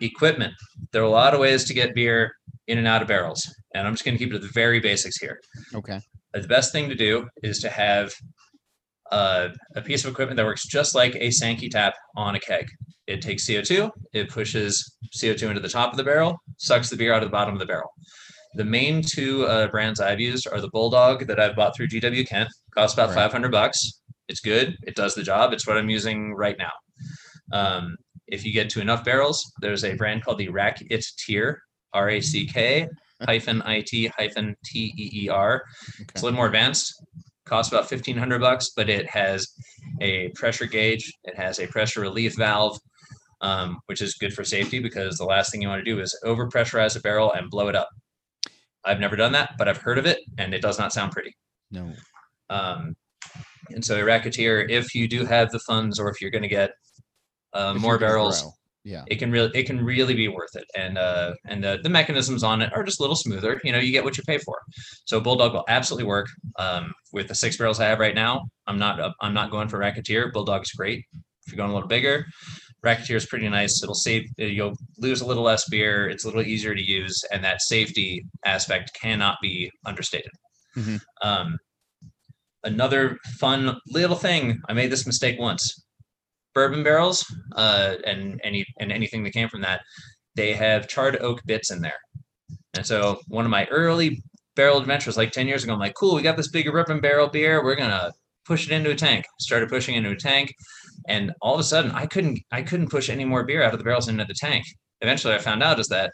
[0.01, 0.55] equipment.
[0.93, 2.33] There are a lot of ways to get beer
[2.69, 4.79] in and out of barrels, and I'm just going to keep it to the very
[4.81, 5.41] basics here.
[5.75, 6.01] Okay.
[6.35, 8.15] The best thing to do is to have
[9.11, 12.69] uh, a piece of equipment that works just like a Sankey tap on a keg.
[13.07, 17.13] It takes CO2, it pushes CO2 into the top of the barrel, sucks the beer
[17.15, 17.91] out of the bottom of the barrel.
[18.55, 22.29] The main two uh, brands I've used are the Bulldog that I've bought through GW
[22.29, 23.17] Kent, costs about Right.
[23.31, 24.03] 500 bucks.
[24.29, 25.55] It's good, it does the job.
[25.55, 26.73] It's what I'm using right now.
[27.51, 31.63] Um, if you get to enough barrels, there's a brand called the Rack It Tier,
[31.93, 32.89] R A C K
[33.23, 35.63] hyphen I T hyphen T E E R.
[36.01, 36.95] It's a little more advanced.
[37.45, 39.49] Costs about fifteen hundred bucks, but it has
[40.03, 41.11] a pressure gauge.
[41.25, 42.79] It has a pressure relief valve,
[43.41, 46.15] um, which is good for safety because the last thing you want to do is
[46.25, 47.89] overpressurize a barrel and blow it up.
[48.85, 51.35] I've never done that, but I've heard of it, and it does not sound pretty.
[51.71, 51.93] No.
[52.51, 52.95] Um,
[53.71, 56.49] and so a racketeer, if you do have the funds, or if you're going to
[56.49, 56.73] get
[57.55, 58.45] uh, more barrels.
[58.95, 59.05] Yeah.
[59.13, 60.67] it can really it can really be worth it.
[60.85, 63.53] And uh and the, the mechanisms on it are just a little smoother.
[63.65, 64.57] You know you get what you pay for.
[65.11, 66.29] So bulldog will absolutely work
[66.65, 68.33] um with the six barrels i have right now.
[68.69, 70.33] I'm not uh, i'm not going for racketeer.
[70.33, 71.01] Bulldog's great.
[71.45, 72.25] If you're going a little bigger
[72.85, 73.83] racketeer is pretty nice.
[73.83, 76.09] It'll save uh, you'll lose a little less beer.
[76.09, 78.25] It's a little easier to use and that safety
[78.55, 80.33] aspect cannot be understated.
[80.77, 81.01] Mhm.
[81.29, 81.49] um
[82.65, 83.61] another fun
[83.99, 85.63] little thing i made this mistake once
[86.59, 89.81] bourbon barrels uh, and any and anything that came from that,
[90.35, 92.01] they have charred oak bits in there.
[92.75, 94.21] And so one of my early
[94.57, 97.29] barrel adventures, like 10 years ago, I'm like, cool, we got this big bourbon barrel
[97.29, 97.63] beer.
[97.63, 98.11] We're gonna
[98.45, 99.25] push it into a tank.
[99.39, 100.53] Started pushing into a tank,
[101.07, 103.79] and all of a sudden I couldn't I couldn't push any more beer out of
[103.79, 104.65] the barrels into the tank.
[105.01, 106.11] Eventually I found out is that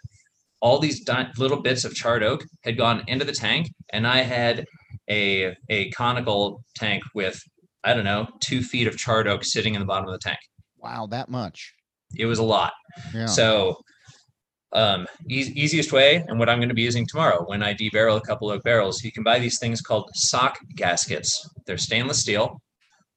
[0.61, 4.19] all these di- little bits of charred oak had gone into the tank, and I
[4.19, 4.67] had
[5.09, 7.43] a a conical tank with
[7.85, 10.39] I don't know two feet of charred oak sitting in the bottom of the tank
[10.79, 11.73] Wow, that much.
[12.17, 12.73] it was a lot.
[13.15, 13.27] Yeah.
[13.27, 13.77] So,
[14.73, 18.17] um, eas easiest way, and what I'm going to be using tomorrow when I debarrel
[18.17, 21.31] a couple of barrels, you can buy these things called sock gaskets.
[21.65, 22.61] They're stainless steel.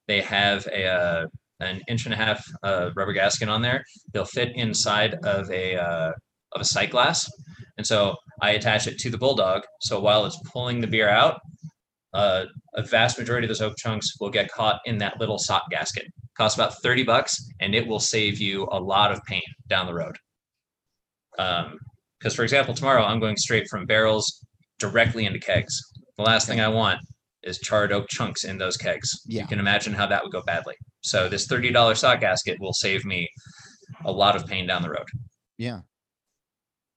[0.06, 1.26] They have a uh,
[1.60, 3.82] an inch and a half uh, rubber gasket on there.
[4.12, 6.12] They'll fit inside of a uh,
[6.52, 7.28] of a sight glass,
[7.76, 9.62] and so I attach it to the bulldog.
[9.80, 11.40] So while it's pulling the beer out,
[12.14, 12.44] uh,
[12.74, 16.06] a vast majority of those oak chunks will get caught in that little sock gasket.
[16.36, 19.94] Costs about 30 bucks and it will save you a lot of pain down the
[19.94, 20.16] road.
[21.38, 21.78] Um,
[22.18, 24.44] because for example, tomorrow I'm going straight from barrels
[24.78, 25.80] directly into kegs.
[26.16, 26.98] The last thing I want
[27.44, 29.08] is charred oak chunks in those kegs.
[29.26, 29.42] Yeah.
[29.42, 30.74] You can imagine how that would go badly.
[31.02, 33.28] So this $30 sock gasket will save me
[34.04, 35.06] a lot of pain down the road.
[35.58, 35.80] yeah.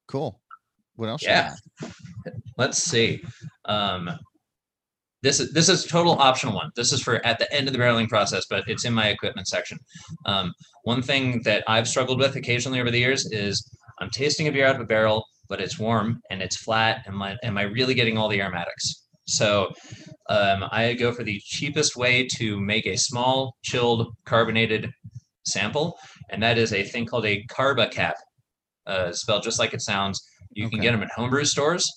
[0.08, 0.42] Cool.
[0.96, 1.24] What else?
[1.24, 1.54] Yeah.
[2.58, 3.24] Let's see.
[3.64, 4.10] Um,
[5.24, 6.72] this is this is total optional one.
[6.76, 9.48] This is for at the end of the barreling process, but it's in my equipment
[9.48, 9.78] section.
[10.26, 10.54] Um,
[10.84, 13.64] one thing that I've struggled with occasionally over the years is
[14.00, 17.04] I'm tasting a beer out of a barrel, but it's warm and it's flat.
[17.08, 19.06] Am I am I really getting all the aromatics?
[19.26, 19.70] So
[20.30, 24.90] um, I go for the cheapest way to make a small chilled carbonated
[25.46, 25.98] sample,
[26.30, 28.16] and that is a thing called a carba cap,
[28.88, 30.22] uh, spelled just like it sounds.
[30.52, 31.88] You can get them at homebrew stores,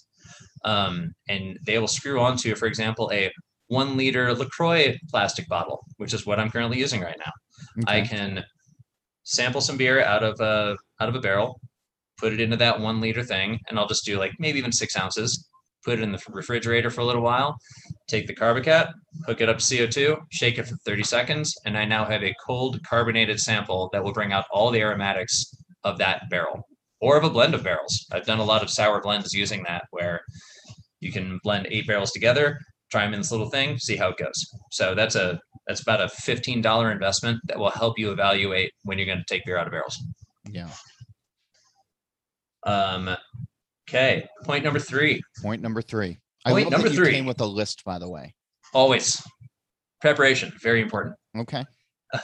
[0.65, 3.31] um, and they will screw onto, for example, a
[3.69, 7.33] one liter Lacroix plastic bottle, which is what I'm currently using right now.
[7.87, 8.45] I can
[9.25, 11.61] sample some beer out of a out of a barrel,
[12.19, 14.97] put it into that one liter thing, and I'll just do like maybe even six
[14.97, 15.49] ounces.
[15.85, 17.59] Put it in the refrigerator for a little while.
[18.09, 18.95] Take the carbocap,
[19.27, 22.35] hook it up to CO2, shake it for 30 seconds, and I now have a
[22.47, 25.45] cold carbonated sample that will bring out all the aromatics
[25.85, 26.67] of that barrel
[27.03, 28.07] or of a blend of barrels.
[28.13, 30.23] I've done a lot of sour blends using that where
[31.05, 32.59] you can blend eight barrels together,
[32.91, 34.45] try them in this little thing, see how it goes.
[34.71, 38.99] So that's a that's about a fifteen dollar investment that will help you evaluate when
[38.99, 40.03] you're going to take beer out of barrels.
[40.51, 40.69] Yeah.
[42.67, 43.17] Um,
[43.89, 45.21] okay, point number three.
[45.43, 46.19] Point number three.
[46.47, 47.13] I Point love number three.
[47.13, 48.35] came with a list, by the way.
[48.73, 49.23] Always
[50.01, 51.15] preparation, very important.
[51.37, 51.65] Okay.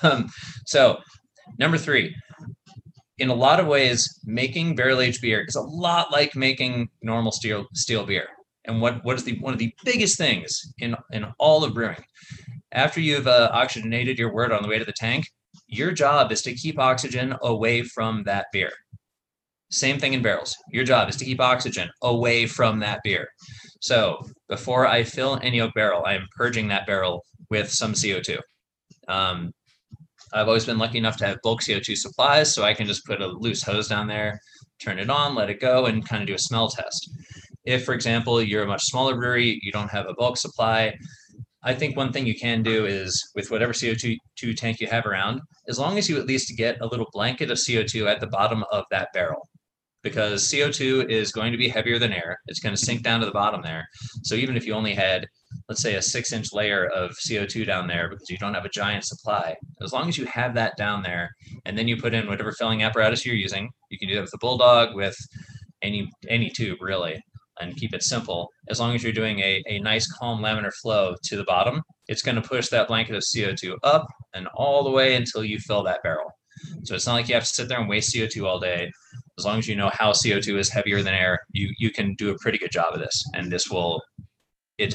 [0.03, 0.29] Um,
[0.66, 0.99] so
[1.59, 2.14] number three,
[3.19, 7.33] in a lot of ways, making barrel aged beer is a lot like making normal
[7.33, 8.29] steel steel beer.
[8.70, 12.02] And what what is the one of the biggest things in in all of brewing?
[12.72, 15.26] After you've uh, oxygenated your wort on the way to the tank,
[15.66, 18.70] your job is to keep oxygen away from that beer.
[19.72, 20.56] Same thing in barrels.
[20.70, 23.28] Your job is to keep oxygen away from that beer.
[23.80, 28.38] So before I fill any oak barrel, I am purging that barrel with some CO2.
[29.09, 29.52] Um,
[30.33, 33.20] I've always been lucky enough to have bulk CO2 supplies, so I can just put
[33.20, 34.40] a loose hose down there,
[34.80, 37.11] turn it on, let it go, and kind of do a smell test.
[37.64, 40.94] If, for example, you're a much smaller brewery, you don't have a bulk supply,
[41.62, 44.16] I think one thing you can do is with whatever CO2
[44.57, 47.59] tank you have around, as long as you at least get a little blanket of
[47.59, 49.46] CO2 at the bottom of that barrel,
[50.03, 52.38] because CO2 is going to be heavier than air.
[52.46, 53.87] It's going to sink down to the bottom there.
[54.23, 55.27] So even if you only had,
[55.68, 58.70] let's say, a six inch layer of CO2 down there because you don't have a
[58.70, 61.29] giant supply, as long as you have that down there,
[61.66, 64.35] and then you put in whatever filling apparatus you're using, you can do that with
[64.35, 65.16] a Bulldog, with
[65.83, 67.23] any any tube really
[67.61, 71.14] and keep it simple, as long as you're doing a, a nice calm laminar flow
[71.25, 74.90] to the bottom, it's going to push that blanket of CO2 up and all the
[74.90, 76.31] way until you fill that barrel.
[76.85, 78.90] So it's not like you have to sit there and waste CO2 all day.
[79.38, 82.31] As long as you know how CO2 is heavier than air, you you can do
[82.31, 83.25] a pretty good job of this.
[83.35, 84.03] And this will
[84.77, 84.94] it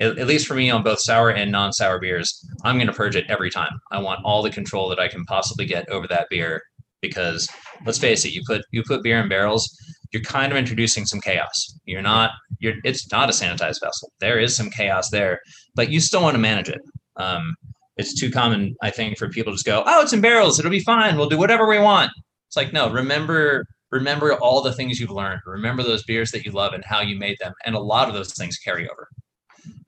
[0.00, 3.26] at least for me on both sour and non-sour beers, I'm going to purge it
[3.28, 3.72] every time.
[3.90, 6.62] I want all the control that I can possibly get over that beer
[7.00, 7.48] because
[7.84, 9.68] let's face it, you put you put beer in barrels,
[10.12, 11.78] you're kind of introducing some chaos.
[11.84, 14.10] You're not, you're, it's not a sanitized vessel.
[14.20, 15.40] There is some chaos there,
[15.74, 16.80] but you still want to manage it.
[17.16, 17.54] Um,
[17.96, 20.58] it's too common, I think, for people to just go, oh, it's in barrels.
[20.58, 21.16] It'll be fine.
[21.16, 22.10] We'll do whatever we want.
[22.46, 25.40] It's like, no, remember, remember all the things you've learned.
[25.44, 27.52] Remember those beers that you love and how you made them.
[27.66, 29.08] And a lot of those things carry over.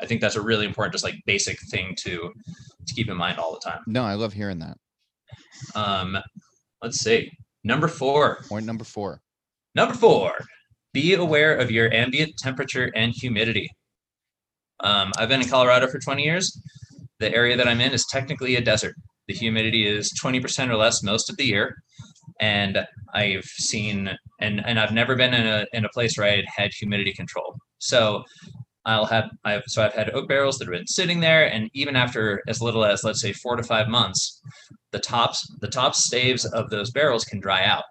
[0.00, 2.32] I think that's a really important, just like basic thing to,
[2.86, 3.80] to keep in mind all the time.
[3.86, 4.76] No, I love hearing that.
[5.74, 6.18] Um,
[6.82, 7.30] let's see.
[7.64, 8.42] Number four.
[8.48, 9.20] Point number four.
[9.74, 10.32] Number four,
[10.92, 13.70] be aware of your ambient temperature and humidity.
[14.80, 16.60] Um, I've been in Colorado for 20 years.
[17.18, 18.94] The area that I'm in is technically a desert.
[19.28, 21.76] The humidity is 20% or less most of the year.
[22.40, 22.78] And
[23.14, 26.44] I've seen, and, and I've never been in a, in a place where I had
[26.56, 27.56] had humidity control.
[27.78, 28.24] So
[28.86, 31.44] I'll have, I've, so I've had oak barrels that have been sitting there.
[31.50, 34.40] And even after as little as, let's say, four to five months,
[34.92, 37.84] the tops, the top staves of those barrels can dry out.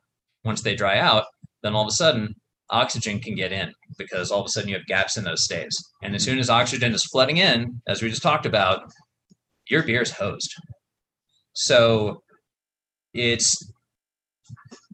[0.44, 1.26] Once they dry out,
[1.64, 2.34] then all of a sudden
[2.72, 5.76] oxygen can get in because all of a sudden you have gaps in those staves.
[6.02, 8.82] And as soon as oxygen is flooding in, as we just talked about,
[9.70, 10.54] your beer is hosed.
[11.54, 12.22] So
[13.14, 13.72] it's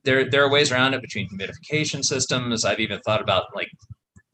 [0.04, 2.66] there there are ways around it between humidification systems.
[2.66, 3.70] I've even thought about like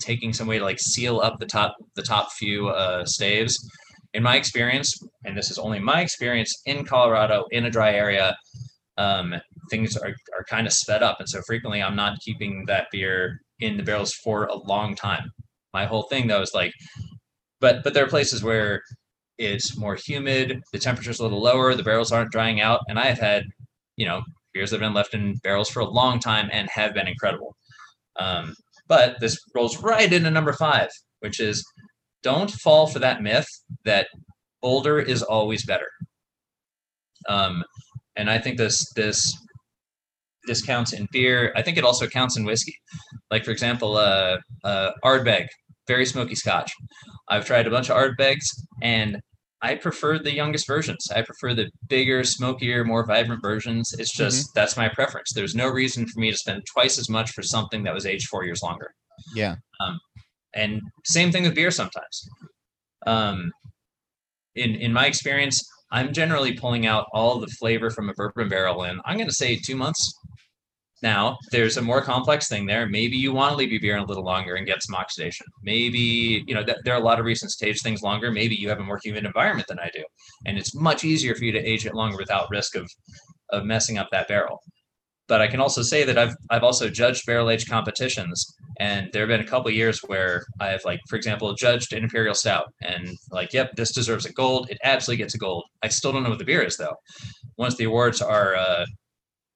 [0.01, 3.57] taking some way to like seal up the top the top few uh, staves.
[4.13, 8.35] In my experience, and this is only my experience in Colorado in a dry area,
[8.97, 9.33] um,
[9.69, 11.19] things are, are kind of sped up.
[11.19, 15.31] And so frequently I'm not keeping that beer in the barrels for a long time.
[15.73, 16.73] My whole thing though is like,
[17.61, 18.81] but but there are places where
[19.37, 23.05] it's more humid, the temperature's a little lower, the barrels aren't drying out, and I
[23.05, 23.45] have had,
[23.95, 24.21] you know,
[24.53, 27.55] beers that have been left in barrels for a long time and have been incredible.
[28.19, 28.55] Um,
[28.91, 30.89] but this rolls right into number five,
[31.21, 31.65] which is
[32.23, 33.47] don't fall for that myth
[33.85, 34.07] that
[34.61, 35.87] older is always better.
[37.29, 37.63] Um,
[38.17, 39.33] and I think this this
[40.45, 41.53] this counts in beer.
[41.55, 42.75] I think it also counts in whiskey.
[43.31, 45.45] Like for example, uh, uh, Ardbeg,
[45.87, 46.73] very smoky Scotch.
[47.29, 48.47] I've tried a bunch of Ardbegs,
[48.81, 49.21] and
[49.61, 51.07] I prefer the youngest versions.
[51.15, 53.93] I prefer the bigger, smokier, more vibrant versions.
[53.97, 54.51] It's just mm-hmm.
[54.55, 55.33] that's my preference.
[55.33, 58.27] There's no reason for me to spend twice as much for something that was aged
[58.27, 58.93] four years longer.
[59.35, 59.55] Yeah.
[59.79, 59.99] Um,
[60.55, 62.29] and same thing with beer sometimes.
[63.05, 63.51] Um,
[64.55, 68.83] in in my experience, I'm generally pulling out all the flavor from a bourbon barrel
[68.85, 70.17] in, I'm going to say two months.
[71.01, 72.87] Now, there's a more complex thing there.
[72.87, 75.47] Maybe you want to leave your beer in a little longer and get some oxidation.
[75.63, 78.31] Maybe, you know, th- there are a lot of reasons to age things longer.
[78.31, 80.03] Maybe you have a more humid environment than I do.
[80.45, 82.87] And it's much easier for you to age it longer without risk of,
[83.49, 84.61] of messing up that barrel.
[85.27, 89.21] But I can also say that I've, I've also judged barrel age competitions and there
[89.21, 93.09] have been a couple years where I've like, for example, judged an imperial stout and
[93.31, 94.69] like, yep, this deserves a gold.
[94.69, 95.63] It absolutely gets a gold.
[95.81, 96.95] I still don't know what the beer is though.
[97.57, 98.85] Once the awards are uh,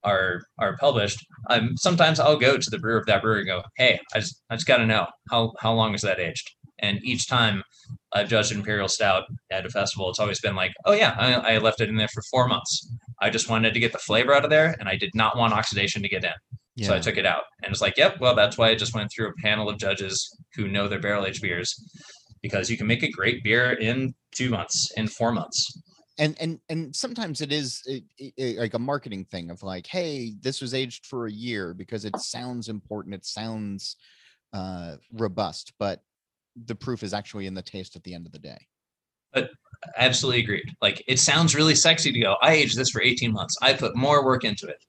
[0.06, 3.64] are are published, I'm sometimes I'll go to the brewer of that brewery and go,
[3.78, 6.50] hey, I just I just got to know how how long is that aged?
[6.80, 7.64] And each time
[8.14, 11.58] I've judged imperial stout at a festival, it's always been like, oh yeah, I, I
[11.58, 12.90] left it in there for four months.
[13.22, 15.54] I just wanted to get the flavor out of there, and I did not want
[15.54, 16.34] oxidation to get in.
[16.76, 16.88] Yeah.
[16.88, 19.10] So I took it out and it's like, yep, well, that's why I just went
[19.10, 21.74] through a panel of judges who know their barrel aged beers
[22.42, 25.82] because you can make a great beer in two months, in four months.
[26.18, 28.04] And and and sometimes it is it,
[28.38, 32.06] it, like a marketing thing of like, hey, this was aged for a year because
[32.06, 33.98] it sounds important, it sounds
[34.54, 36.02] uh, robust, but
[36.66, 38.58] the proof is actually in the taste at the end of the day.
[39.34, 39.50] But
[39.98, 40.74] absolutely agreed.
[40.82, 43.58] Like it sounds really sexy to go, I aged this for 18 months.
[43.62, 44.84] I put more work into it.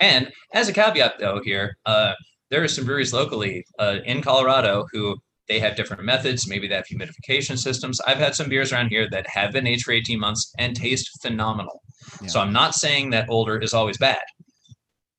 [0.00, 2.14] and as a caveat though here, uh,
[2.50, 5.16] there are some breweries locally uh, in Colorado who
[5.52, 6.48] they have different methods.
[6.48, 8.00] Maybe they have humidification systems.
[8.08, 11.06] I've had some beers around here that have been aged for 18 months and taste
[11.22, 11.76] phenomenal.
[12.22, 12.28] Yeah.
[12.32, 14.24] So I'm not saying that older is always bad.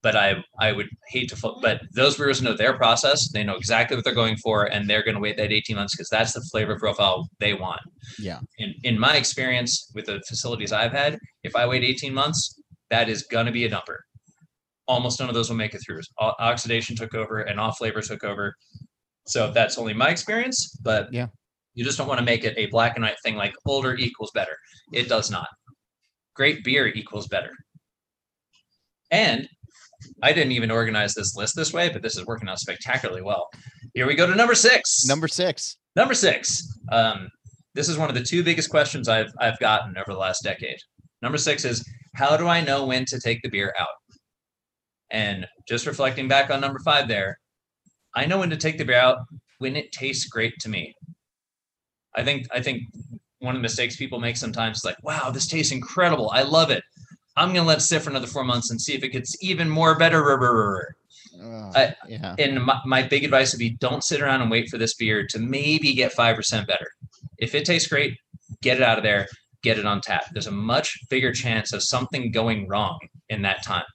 [0.03, 0.29] but I
[0.59, 1.37] I would hate to.
[1.61, 3.19] But those brewers know their process.
[3.33, 5.95] They know exactly what they're going for, and they're going to wait that 18 months
[5.95, 7.81] because that's the flavor profile they want.
[8.19, 8.39] Yeah.
[8.57, 12.39] In in my experience with the facilities I've had, if I wait 18 months,
[12.89, 13.99] that is going to be a dumper.
[14.87, 16.01] Almost none of those will make it through.
[16.19, 18.45] Oxidation took over and off flavor took over.
[19.25, 21.27] So that's only my experience, but Yeah.
[21.75, 24.31] you just don't want to make it a black and white thing like older equals
[24.33, 24.55] better.
[24.91, 25.47] It does not.
[26.35, 27.51] Great beer equals better.
[29.11, 29.47] And
[30.21, 33.49] I didn't even organize this list this way, but this is working out spectacularly well.
[33.93, 35.05] Here we go to number six.
[35.05, 35.77] Number six.
[35.95, 36.67] Number six.
[36.91, 37.29] Um,
[37.75, 40.77] this is one of the two biggest questions I've I've gotten over the last decade.
[41.21, 43.87] Number six is how do I know when to take the beer out?
[45.11, 47.39] And just reflecting back on number five there,
[48.15, 49.19] I know when to take the beer out
[49.59, 50.95] when it tastes great to me.
[52.15, 52.83] I think I think
[53.39, 56.29] one of the mistakes people make sometimes is like, wow, this tastes incredible.
[56.31, 56.83] I love it.
[57.35, 59.69] I'm gonna let it sit for another four months and see if it gets even
[59.69, 60.23] more better.
[61.41, 62.35] Ugh, I- yeah.
[62.37, 65.25] And my, my big advice would be don't sit around and wait for this beer
[65.27, 66.87] to maybe get 5% better.
[67.39, 68.17] If it tastes great,
[68.61, 69.27] get it out of there,
[69.63, 70.25] get it on tap.
[70.31, 72.99] There's a much bigger chance of something going wrong
[73.29, 73.85] in that time.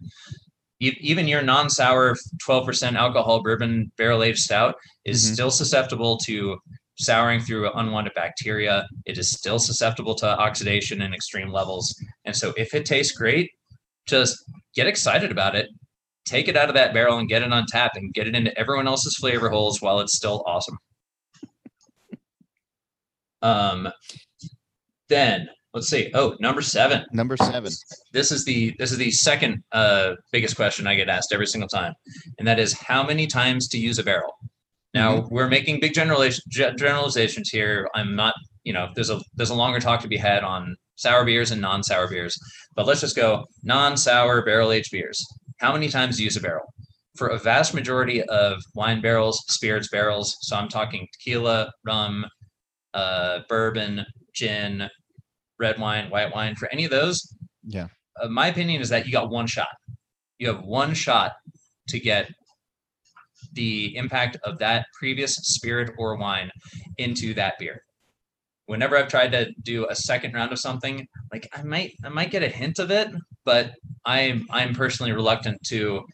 [0.80, 2.14] Even your non sour
[2.46, 5.32] 12% alcohol bourbon barrel aged stout is Mhm.
[5.34, 6.56] still susceptible to
[6.98, 8.86] souring through unwanted bacteria.
[9.04, 11.94] It is still susceptible to oxidation in extreme levels.
[12.24, 13.50] And so if it tastes great,
[14.06, 14.36] just
[14.74, 15.68] get excited about it
[16.28, 18.56] take it out of that barrel and get it on tap and get it into
[18.58, 20.76] everyone else's flavor holes while it's still awesome.
[23.40, 23.88] Um,
[25.08, 26.10] then let's see.
[26.14, 27.04] Oh, number seven.
[27.12, 27.72] Number seven.
[28.12, 31.68] This is the this is the second uh, biggest question I get asked every single
[31.68, 31.94] time,
[32.38, 34.32] and that is how many times to use a barrel.
[34.94, 37.88] Now we're making big generalization, generalizations here.
[37.94, 41.24] I'm not, you know, there's a there's a longer talk to be had on sour
[41.24, 42.36] beers and non-sour beers,
[42.74, 45.24] but let's just go non-sour barrel aged beers.
[45.58, 46.72] How many times do you use a barrel?
[47.16, 52.26] For a vast majority of wine barrels, spirits barrels, so I'm talking tequila, rum,
[52.94, 54.04] uh, bourbon,
[54.34, 54.88] gin,
[55.58, 56.54] red wine, white wine.
[56.54, 57.34] For any of those,
[57.64, 57.88] Yeah.
[58.20, 59.68] uh, my opinion is that you got one shot.
[60.38, 61.32] You have one shot
[61.88, 62.30] to get
[63.52, 66.50] the impact of that previous spirit or wine
[66.98, 67.82] into that beer.
[68.66, 72.30] Whenever I've tried to do a second round of something, like I might I might
[72.30, 73.08] get a hint of it,
[73.44, 73.72] but
[74.04, 76.04] I'm I'm personally reluctant to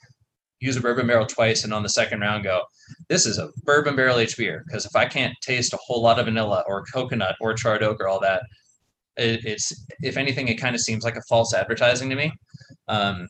[0.60, 2.62] use a bourbon barrel twice and on the second round go,
[3.08, 4.62] this is a bourbon barrel aged beer.
[4.66, 8.00] Because if I can't taste a whole lot of vanilla or coconut or charred oak
[8.00, 8.42] or all that,
[9.16, 12.32] it, it's if anything, it kind of seems like a false advertising to me.
[12.88, 13.26] Um,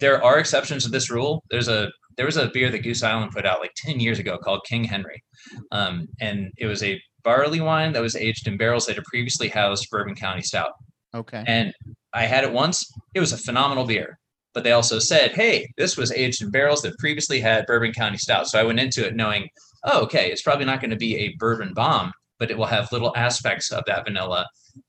[0.00, 1.42] there are exceptions to this rule.
[1.50, 4.36] There's a there was a beer that Goose Island put out like 10 years ago
[4.38, 5.22] called King Henry.
[5.70, 9.48] Um, and it was a barley wine that was aged in barrels that had previously
[9.48, 10.72] housed Bourbon County Stout.
[11.14, 11.42] Okay.
[11.46, 11.72] And
[12.12, 12.90] I had it once.
[13.14, 14.18] It was a phenomenal beer.
[14.54, 18.18] But they also said, hey, this was aged in barrels that previously had Bourbon County
[18.18, 18.48] Stout.
[18.48, 19.48] So I went into it knowing,
[19.84, 22.92] oh, okay, it's probably not going to be a bourbon bomb, but it will have
[22.92, 24.46] little aspects of that vanilla,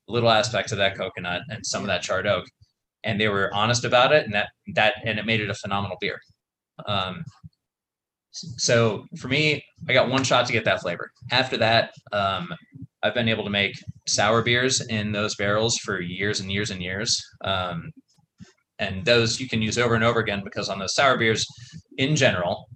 [0.08, 2.44] little aspects of that coconut, and some of that charred oak.
[3.04, 5.96] And they were honest about it, and that that and it made it a phenomenal
[6.00, 6.18] beer.
[6.86, 7.24] Um,
[8.32, 11.10] so for me, I got one shot to get that flavor.
[11.30, 12.48] After that, um,
[13.02, 13.74] I've been able to make
[14.08, 17.22] sour beers in those barrels for years and years and years.
[17.44, 17.90] Um,
[18.78, 21.46] and those you can use over and over again because on those sour beers,
[21.98, 22.68] in general,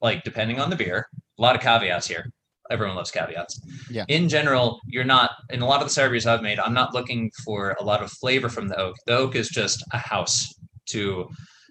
[0.00, 1.06] like depending on the beer,
[1.38, 2.30] a lot of caveats here.
[2.70, 3.60] Everyone loves caveats.
[3.90, 4.04] Yeah.
[4.08, 6.58] In general, you're not in a lot of the sour beers I've made.
[6.58, 8.96] I'm not looking for a lot of flavor from the oak.
[9.06, 10.52] The oak is just a house
[10.86, 11.28] to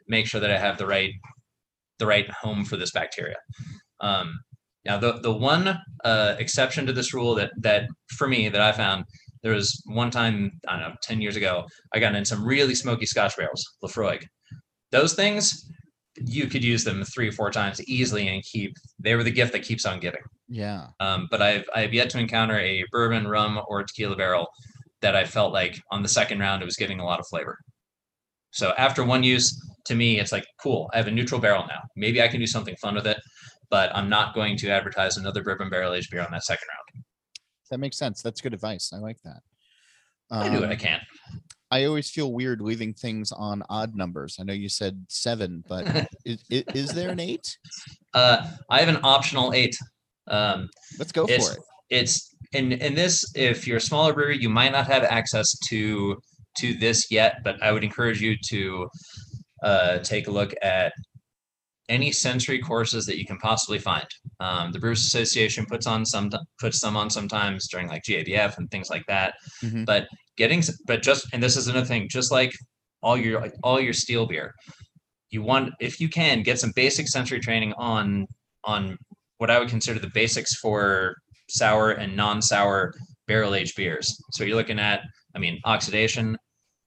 [0.07, 1.11] make sure that I have the right
[1.97, 3.37] the right home for this bacteria.
[4.01, 4.39] Um,
[4.85, 7.87] now, the the one uh, exception to this rule that that
[8.17, 9.05] for me that I found
[9.41, 12.75] there was one time I don't know ten years ago I got in some really
[12.75, 14.23] smoky Scotch barrels, Laphroaig.
[14.91, 15.69] Those things
[16.17, 18.75] you could use them three or four times easily and keep.
[18.99, 20.21] They were the gift that keeps on giving.
[20.47, 20.87] Yeah.
[20.99, 24.47] Um, but I've I've yet to encounter a bourbon, rum, or tequila barrel
[25.01, 27.57] that I felt like on the second round it was giving a lot of flavor.
[28.51, 29.53] So after one use,
[29.85, 30.89] to me, it's like cool.
[30.93, 31.81] I have a neutral barrel now.
[31.95, 33.17] Maybe I can do something fun with it,
[33.69, 37.03] but I'm not going to advertise another bourbon barrel aged beer on that second round.
[37.71, 38.21] That makes sense.
[38.21, 38.91] That's good advice.
[38.93, 39.41] I like that.
[40.31, 41.01] I do what I Um, can.
[41.75, 44.37] I always feel weird leaving things on odd numbers.
[44.39, 47.57] I know you said seven, but is, is there an eight?
[48.13, 49.75] Uh, I have an optional eight.
[50.29, 51.59] Um, Let's go It's- for it.
[51.89, 56.15] it's in in this if you're a smaller brewery you might not have access to
[56.59, 58.87] to this yet but i would encourage you to
[59.63, 60.93] uh, take a look at
[61.89, 64.07] any sensory courses that you can possibly find
[64.39, 68.69] um, the brewers association puts on some puts some on sometimes during like gabf and
[68.71, 69.85] things like that Mhm.
[69.85, 70.07] but
[70.37, 72.51] getting but just and this is another thing just like
[73.03, 74.53] all your all your steel beer
[75.29, 78.25] you want if you can get some basic sensory training on
[78.63, 78.97] on
[79.37, 81.15] what I would consider the basics for
[81.49, 82.93] sour and non-sour
[83.27, 84.17] barrel aged beers.
[84.31, 85.01] So you're looking at,
[85.35, 86.37] I mean, oxidation,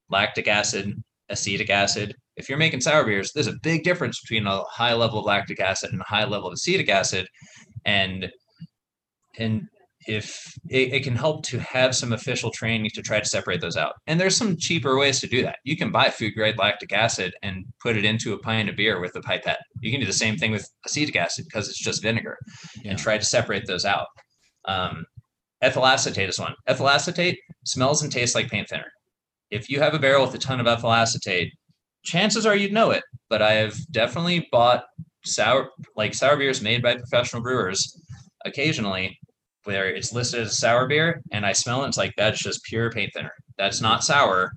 [0.08, 0.92] lactic acid,
[1.30, 2.14] acetic acid.
[2.36, 5.60] If you're making sour beers, there's a big difference between a high level of lactic
[5.60, 7.26] acid and a high level of acetic acid.
[7.84, 8.30] And
[9.38, 9.68] and
[10.06, 13.76] if it, it, can help to have some official training to try to separate those
[13.76, 13.92] out.
[14.06, 15.58] And there's some cheaper ways to do that.
[15.64, 19.00] You can buy food grade lactic acid and put it into a pint of beer
[19.00, 19.60] with a pipette.
[19.82, 22.38] You can do the same thing with acetic acid because it's just vinegar
[22.82, 22.92] yeah.
[22.92, 24.06] and try to separate those out.
[24.64, 25.04] Um,
[25.60, 26.54] ethyl acetate is one.
[26.66, 28.90] Ethyl acetate smells and tastes like paint thinner.
[29.50, 31.52] If you have a barrel with a ton of ethyl acetate,
[32.04, 33.02] chances are you'd know it.
[33.28, 34.84] But I have definitely bought
[35.24, 38.00] sour, like sour beers made by professional brewers
[38.44, 39.18] occasionally
[39.64, 42.90] where it's listed as sour beer and I smell it, it's like that's just pure
[42.90, 43.32] paint thinner.
[43.58, 44.52] That's not sour.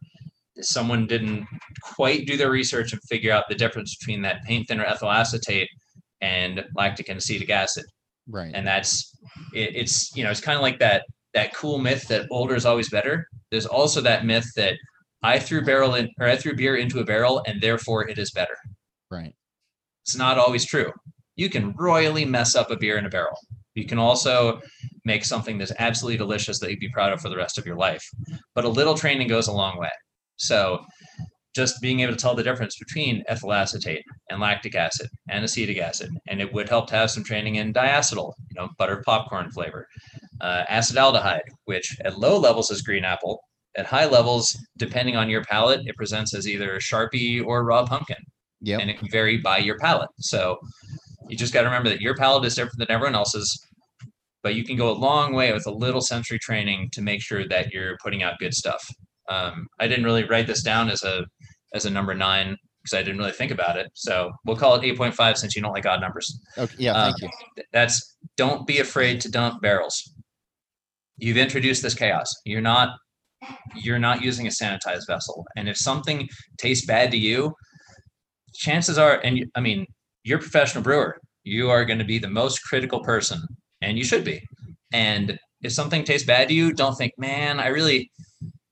[0.62, 1.46] Someone didn't
[1.82, 5.68] quite do their research and figure out the difference between that paint thinner ethyl acetate
[6.22, 7.86] and lactic and acetic acid.
[8.30, 8.52] Right.
[8.54, 9.14] And that's
[9.54, 11.04] it, it's you know it's kind of like that
[11.34, 13.28] that cool myth that older is always better.
[13.52, 14.76] There's also that myth that
[15.24, 18.32] I threw barrel in or I threw beer into a barrel and therefore it is
[18.32, 18.58] better.
[19.10, 19.34] Right.
[20.04, 20.92] It's not always true.
[21.36, 23.38] You can royally mess up a beer in a barrel.
[23.76, 24.62] You can also
[25.06, 27.78] make something that's absolutely delicious that you'd be proud of for the rest of your
[27.78, 28.04] life.
[28.54, 29.92] But a little training goes a long way.
[30.36, 30.84] So
[31.56, 35.78] just being able to tell the difference between ethyl acetate and lactic acid and acetic
[35.78, 36.10] acid.
[36.28, 39.88] And it would help to have some training in diacetyl, you know, butter popcorn flavor,
[40.42, 43.40] uh, acetaldehyde, which at low levels is green apple.
[43.78, 48.18] At high levels, depending on your palate, it presents as either Sharpie or raw pumpkin.
[48.60, 48.80] Yeah.
[48.80, 50.10] And it can vary by your palate.
[50.20, 50.60] So
[51.30, 53.66] you just got to remember that your palate is different than everyone else's
[54.44, 57.48] but you can go a long way with a little sensory training to make sure
[57.48, 58.84] that you're putting out good stuff.
[59.30, 61.26] Um, I didn't really write this down as a
[61.74, 63.88] as a number nine because I didn't really think about it.
[63.94, 66.40] So we'll call it 8.5 since you don't like odd numbers.
[66.58, 66.76] Okay.
[66.80, 66.94] Yeah.
[66.94, 67.28] Thank uh,
[67.58, 67.64] you.
[67.72, 70.14] That's don't be afraid to dump barrels.
[71.22, 72.34] You've introduced this chaos.
[72.46, 72.98] You're not
[73.76, 75.46] you're not using a sanitized vessel.
[75.56, 77.54] And if something tastes bad to you,
[78.54, 79.86] chances are, and you, I mean,
[80.24, 81.18] you're a professional brewer.
[81.44, 83.42] You are going to be the most critical person
[83.82, 84.42] and you should be.
[84.94, 88.12] And if something tastes bad to you, don't think, man, I really,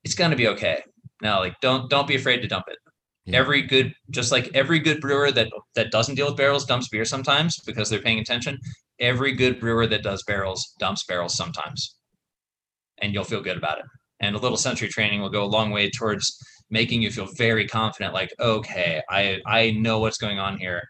[0.04, 0.84] it's gonna be okay.
[1.22, 2.78] No, like don't don't be afraid to dump it.
[3.26, 3.40] Yeah.
[3.40, 7.06] Every good, just like every good brewer that that doesn't deal with barrels dumps beer
[7.06, 8.58] sometimes because they're paying attention.
[9.00, 11.96] Every good brewer that does barrels dumps barrels sometimes,
[13.02, 13.86] and you'll feel good about it.
[14.20, 16.38] And a little sensory training will go a long way towards
[16.70, 18.14] making you feel very confident.
[18.14, 20.84] Like, okay, I I know what's going on here.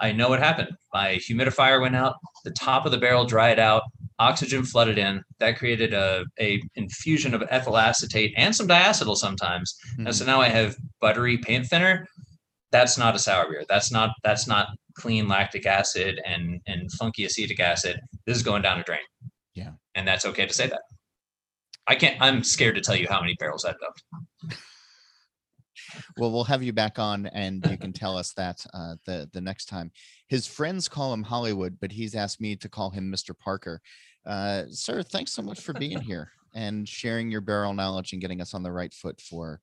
[0.00, 0.70] I know what happened.
[0.92, 3.82] My humidifier went out, the top of the barrel dried out,
[4.18, 5.22] oxygen flooded in.
[5.38, 9.74] That created a, a infusion of ethyl acetate and some diacetyl sometimes.
[9.92, 10.06] Mm-hmm.
[10.06, 12.06] And so now I have buttery paint thinner.
[12.72, 13.64] That's not a sour beer.
[13.68, 18.00] That's not that's not clean lactic acid and and funky acetic acid.
[18.26, 18.98] This is going down a drain.
[19.54, 19.70] Yeah.
[19.94, 20.82] And that's okay to say that.
[21.86, 24.02] I can't I'm scared to tell you how many barrels I've dumped
[26.16, 29.40] well, we'll have you back on, and you can tell us that uh, the the
[29.40, 29.90] next time.
[30.28, 33.38] His friends call him Hollywood, but he's asked me to call him Mr.
[33.38, 33.80] Parker.
[34.26, 38.40] Uh, sir, thanks so much for being here and sharing your barrel knowledge and getting
[38.40, 39.60] us on the right foot for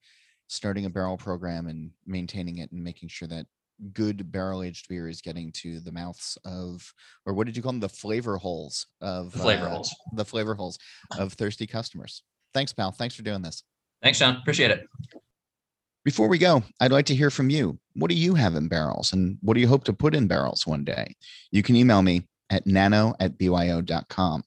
[0.48, 3.46] starting a barrel program and maintaining it and making sure that
[3.94, 6.94] good barrel aged beer is getting to the mouths of
[7.26, 7.80] or what did you call them?
[7.80, 9.96] The flavor holes of flavor uh, holes.
[10.16, 10.78] the flavor holes
[11.18, 12.24] of thirsty customers.
[12.54, 12.92] Thanks pal.
[12.92, 13.64] Thanks for doing this.
[14.02, 14.38] Thanks john.
[14.38, 14.86] Appreciate it.
[16.04, 17.78] Before we go, I'd like to hear from you.
[17.94, 20.66] What do you have in barrels and what do you hope to put in barrels
[20.66, 21.16] one day?
[21.52, 24.44] You can email me at nano at byo.com.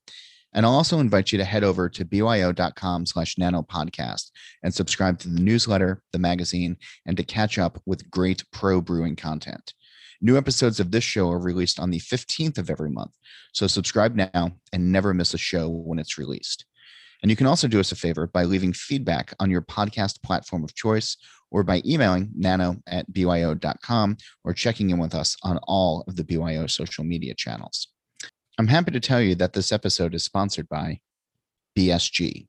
[0.54, 4.30] And I'll also invite you to head over to byo.com slash nano podcast
[4.62, 6.76] and subscribe to the newsletter, the magazine,
[7.06, 9.74] and to catch up with great pro brewing content.
[10.20, 13.10] New episodes of this show are released on the 15th of every month.
[13.52, 16.64] So subscribe now and never miss a show when it's released.
[17.22, 20.62] And you can also do us a favor by leaving feedback on your podcast platform
[20.62, 21.16] of choice
[21.50, 26.24] or by emailing nano at byo.com or checking in with us on all of the
[26.24, 27.93] BYO social media channels.
[28.56, 31.00] I'm happy to tell you that this episode is sponsored by
[31.76, 32.46] BSG.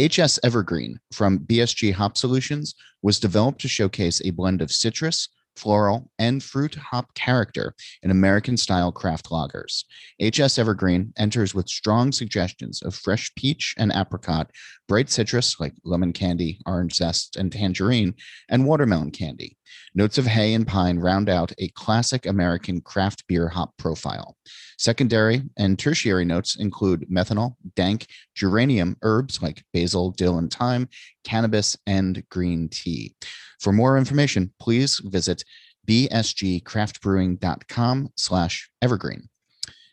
[0.00, 6.08] HS Evergreen from BSG Hop Solutions was developed to showcase a blend of citrus, floral,
[6.20, 7.74] and fruit hop character
[8.04, 9.84] in American style craft lagers.
[10.22, 14.52] HS Evergreen enters with strong suggestions of fresh peach and apricot,
[14.86, 18.14] bright citrus like lemon candy, orange zest, and tangerine,
[18.48, 19.56] and watermelon candy.
[19.94, 24.36] Notes of hay and pine round out a classic American craft beer hop profile.
[24.78, 30.88] Secondary and tertiary notes include menthol, dank, geranium, herbs like basil, dill, and thyme,
[31.24, 33.14] cannabis, and green tea.
[33.60, 35.44] For more information, please visit
[35.88, 39.28] bsgcraftbrewing.com slash evergreen.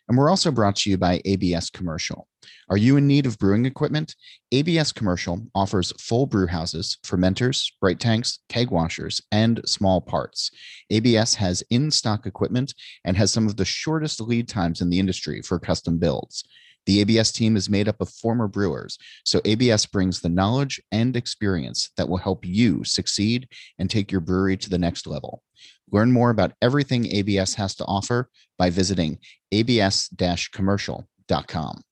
[0.08, 2.28] And we're also brought to you by ABS Commercial.
[2.70, 4.14] Are you in need of brewing equipment?
[4.52, 10.50] ABS Commercial offers full brew houses, fermenters, bright tanks, keg washers, and small parts.
[10.90, 12.72] ABS has in stock equipment
[13.04, 16.42] and has some of the shortest lead times in the industry for custom builds.
[16.86, 21.16] The ABS team is made up of former brewers, so ABS brings the knowledge and
[21.16, 23.46] experience that will help you succeed
[23.78, 25.42] and take your brewery to the next level.
[25.90, 29.18] Learn more about everything ABS has to offer by visiting
[29.52, 31.82] abs-commercial.com.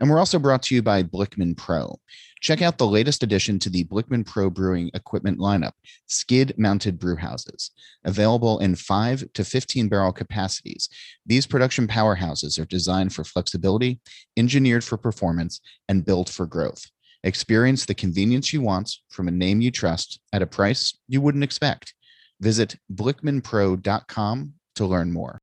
[0.00, 1.98] And we're also brought to you by Blickman Pro.
[2.40, 5.72] Check out the latest addition to the Blickman Pro brewing equipment lineup,
[6.06, 7.72] skid mounted brew houses.
[8.04, 10.88] Available in 5 to 15 barrel capacities,
[11.26, 13.98] these production powerhouses are designed for flexibility,
[14.36, 16.86] engineered for performance, and built for growth.
[17.24, 21.42] Experience the convenience you want from a name you trust at a price you wouldn't
[21.42, 21.94] expect.
[22.40, 25.40] Visit blickmanpro.com to learn more.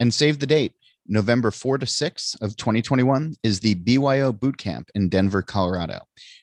[0.00, 0.72] And save the date.
[1.06, 6.00] November 4 to 6 of 2021 is the BYO Boot Camp in Denver, Colorado.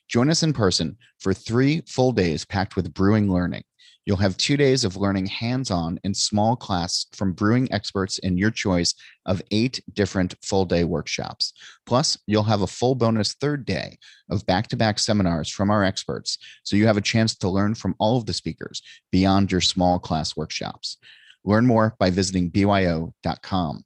[0.08, 3.64] Join us in person for three full days packed with brewing learning.
[4.04, 8.36] You'll have two days of learning hands on in small class from brewing experts in
[8.36, 8.94] your choice
[9.26, 11.52] of eight different full day workshops.
[11.86, 13.98] Plus, you'll have a full bonus third day
[14.28, 16.38] of back to back seminars from our experts.
[16.64, 18.82] So you have a chance to learn from all of the speakers
[19.12, 20.98] beyond your small class workshops.
[21.44, 23.84] Learn more by visiting byo.com.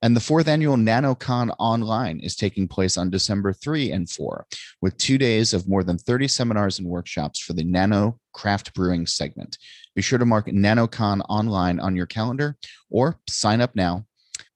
[0.00, 4.46] And the fourth annual NanoCon Online is taking place on December 3 and 4,
[4.80, 9.06] with two days of more than 30 seminars and workshops for the Nano Craft Brewing
[9.06, 9.58] segment.
[9.96, 12.56] Be sure to mark NanoCon Online on your calendar
[12.90, 14.06] or sign up now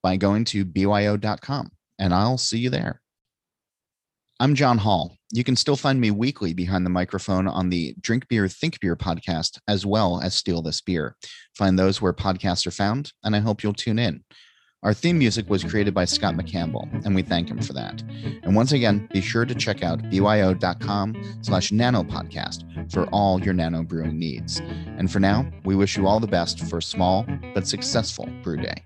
[0.01, 3.01] by going to byo.com, and I'll see you there.
[4.39, 5.17] I'm John Holl.
[5.31, 8.95] You can still find me weekly behind the microphone on the Drink Beer, Think Beer
[8.95, 11.17] podcast, as well as Steal This Beer.
[11.57, 14.23] Find those where podcasts are found, and I hope you'll tune in.
[14.83, 18.01] Our theme music was created by Scott McCampbell, and we thank him for that.
[18.43, 23.83] And once again, be sure to check out byo.com slash nanopodcast for all your nano
[23.83, 24.59] brewing needs.
[24.97, 28.57] And for now, we wish you all the best for a small but successful brew
[28.57, 28.83] day.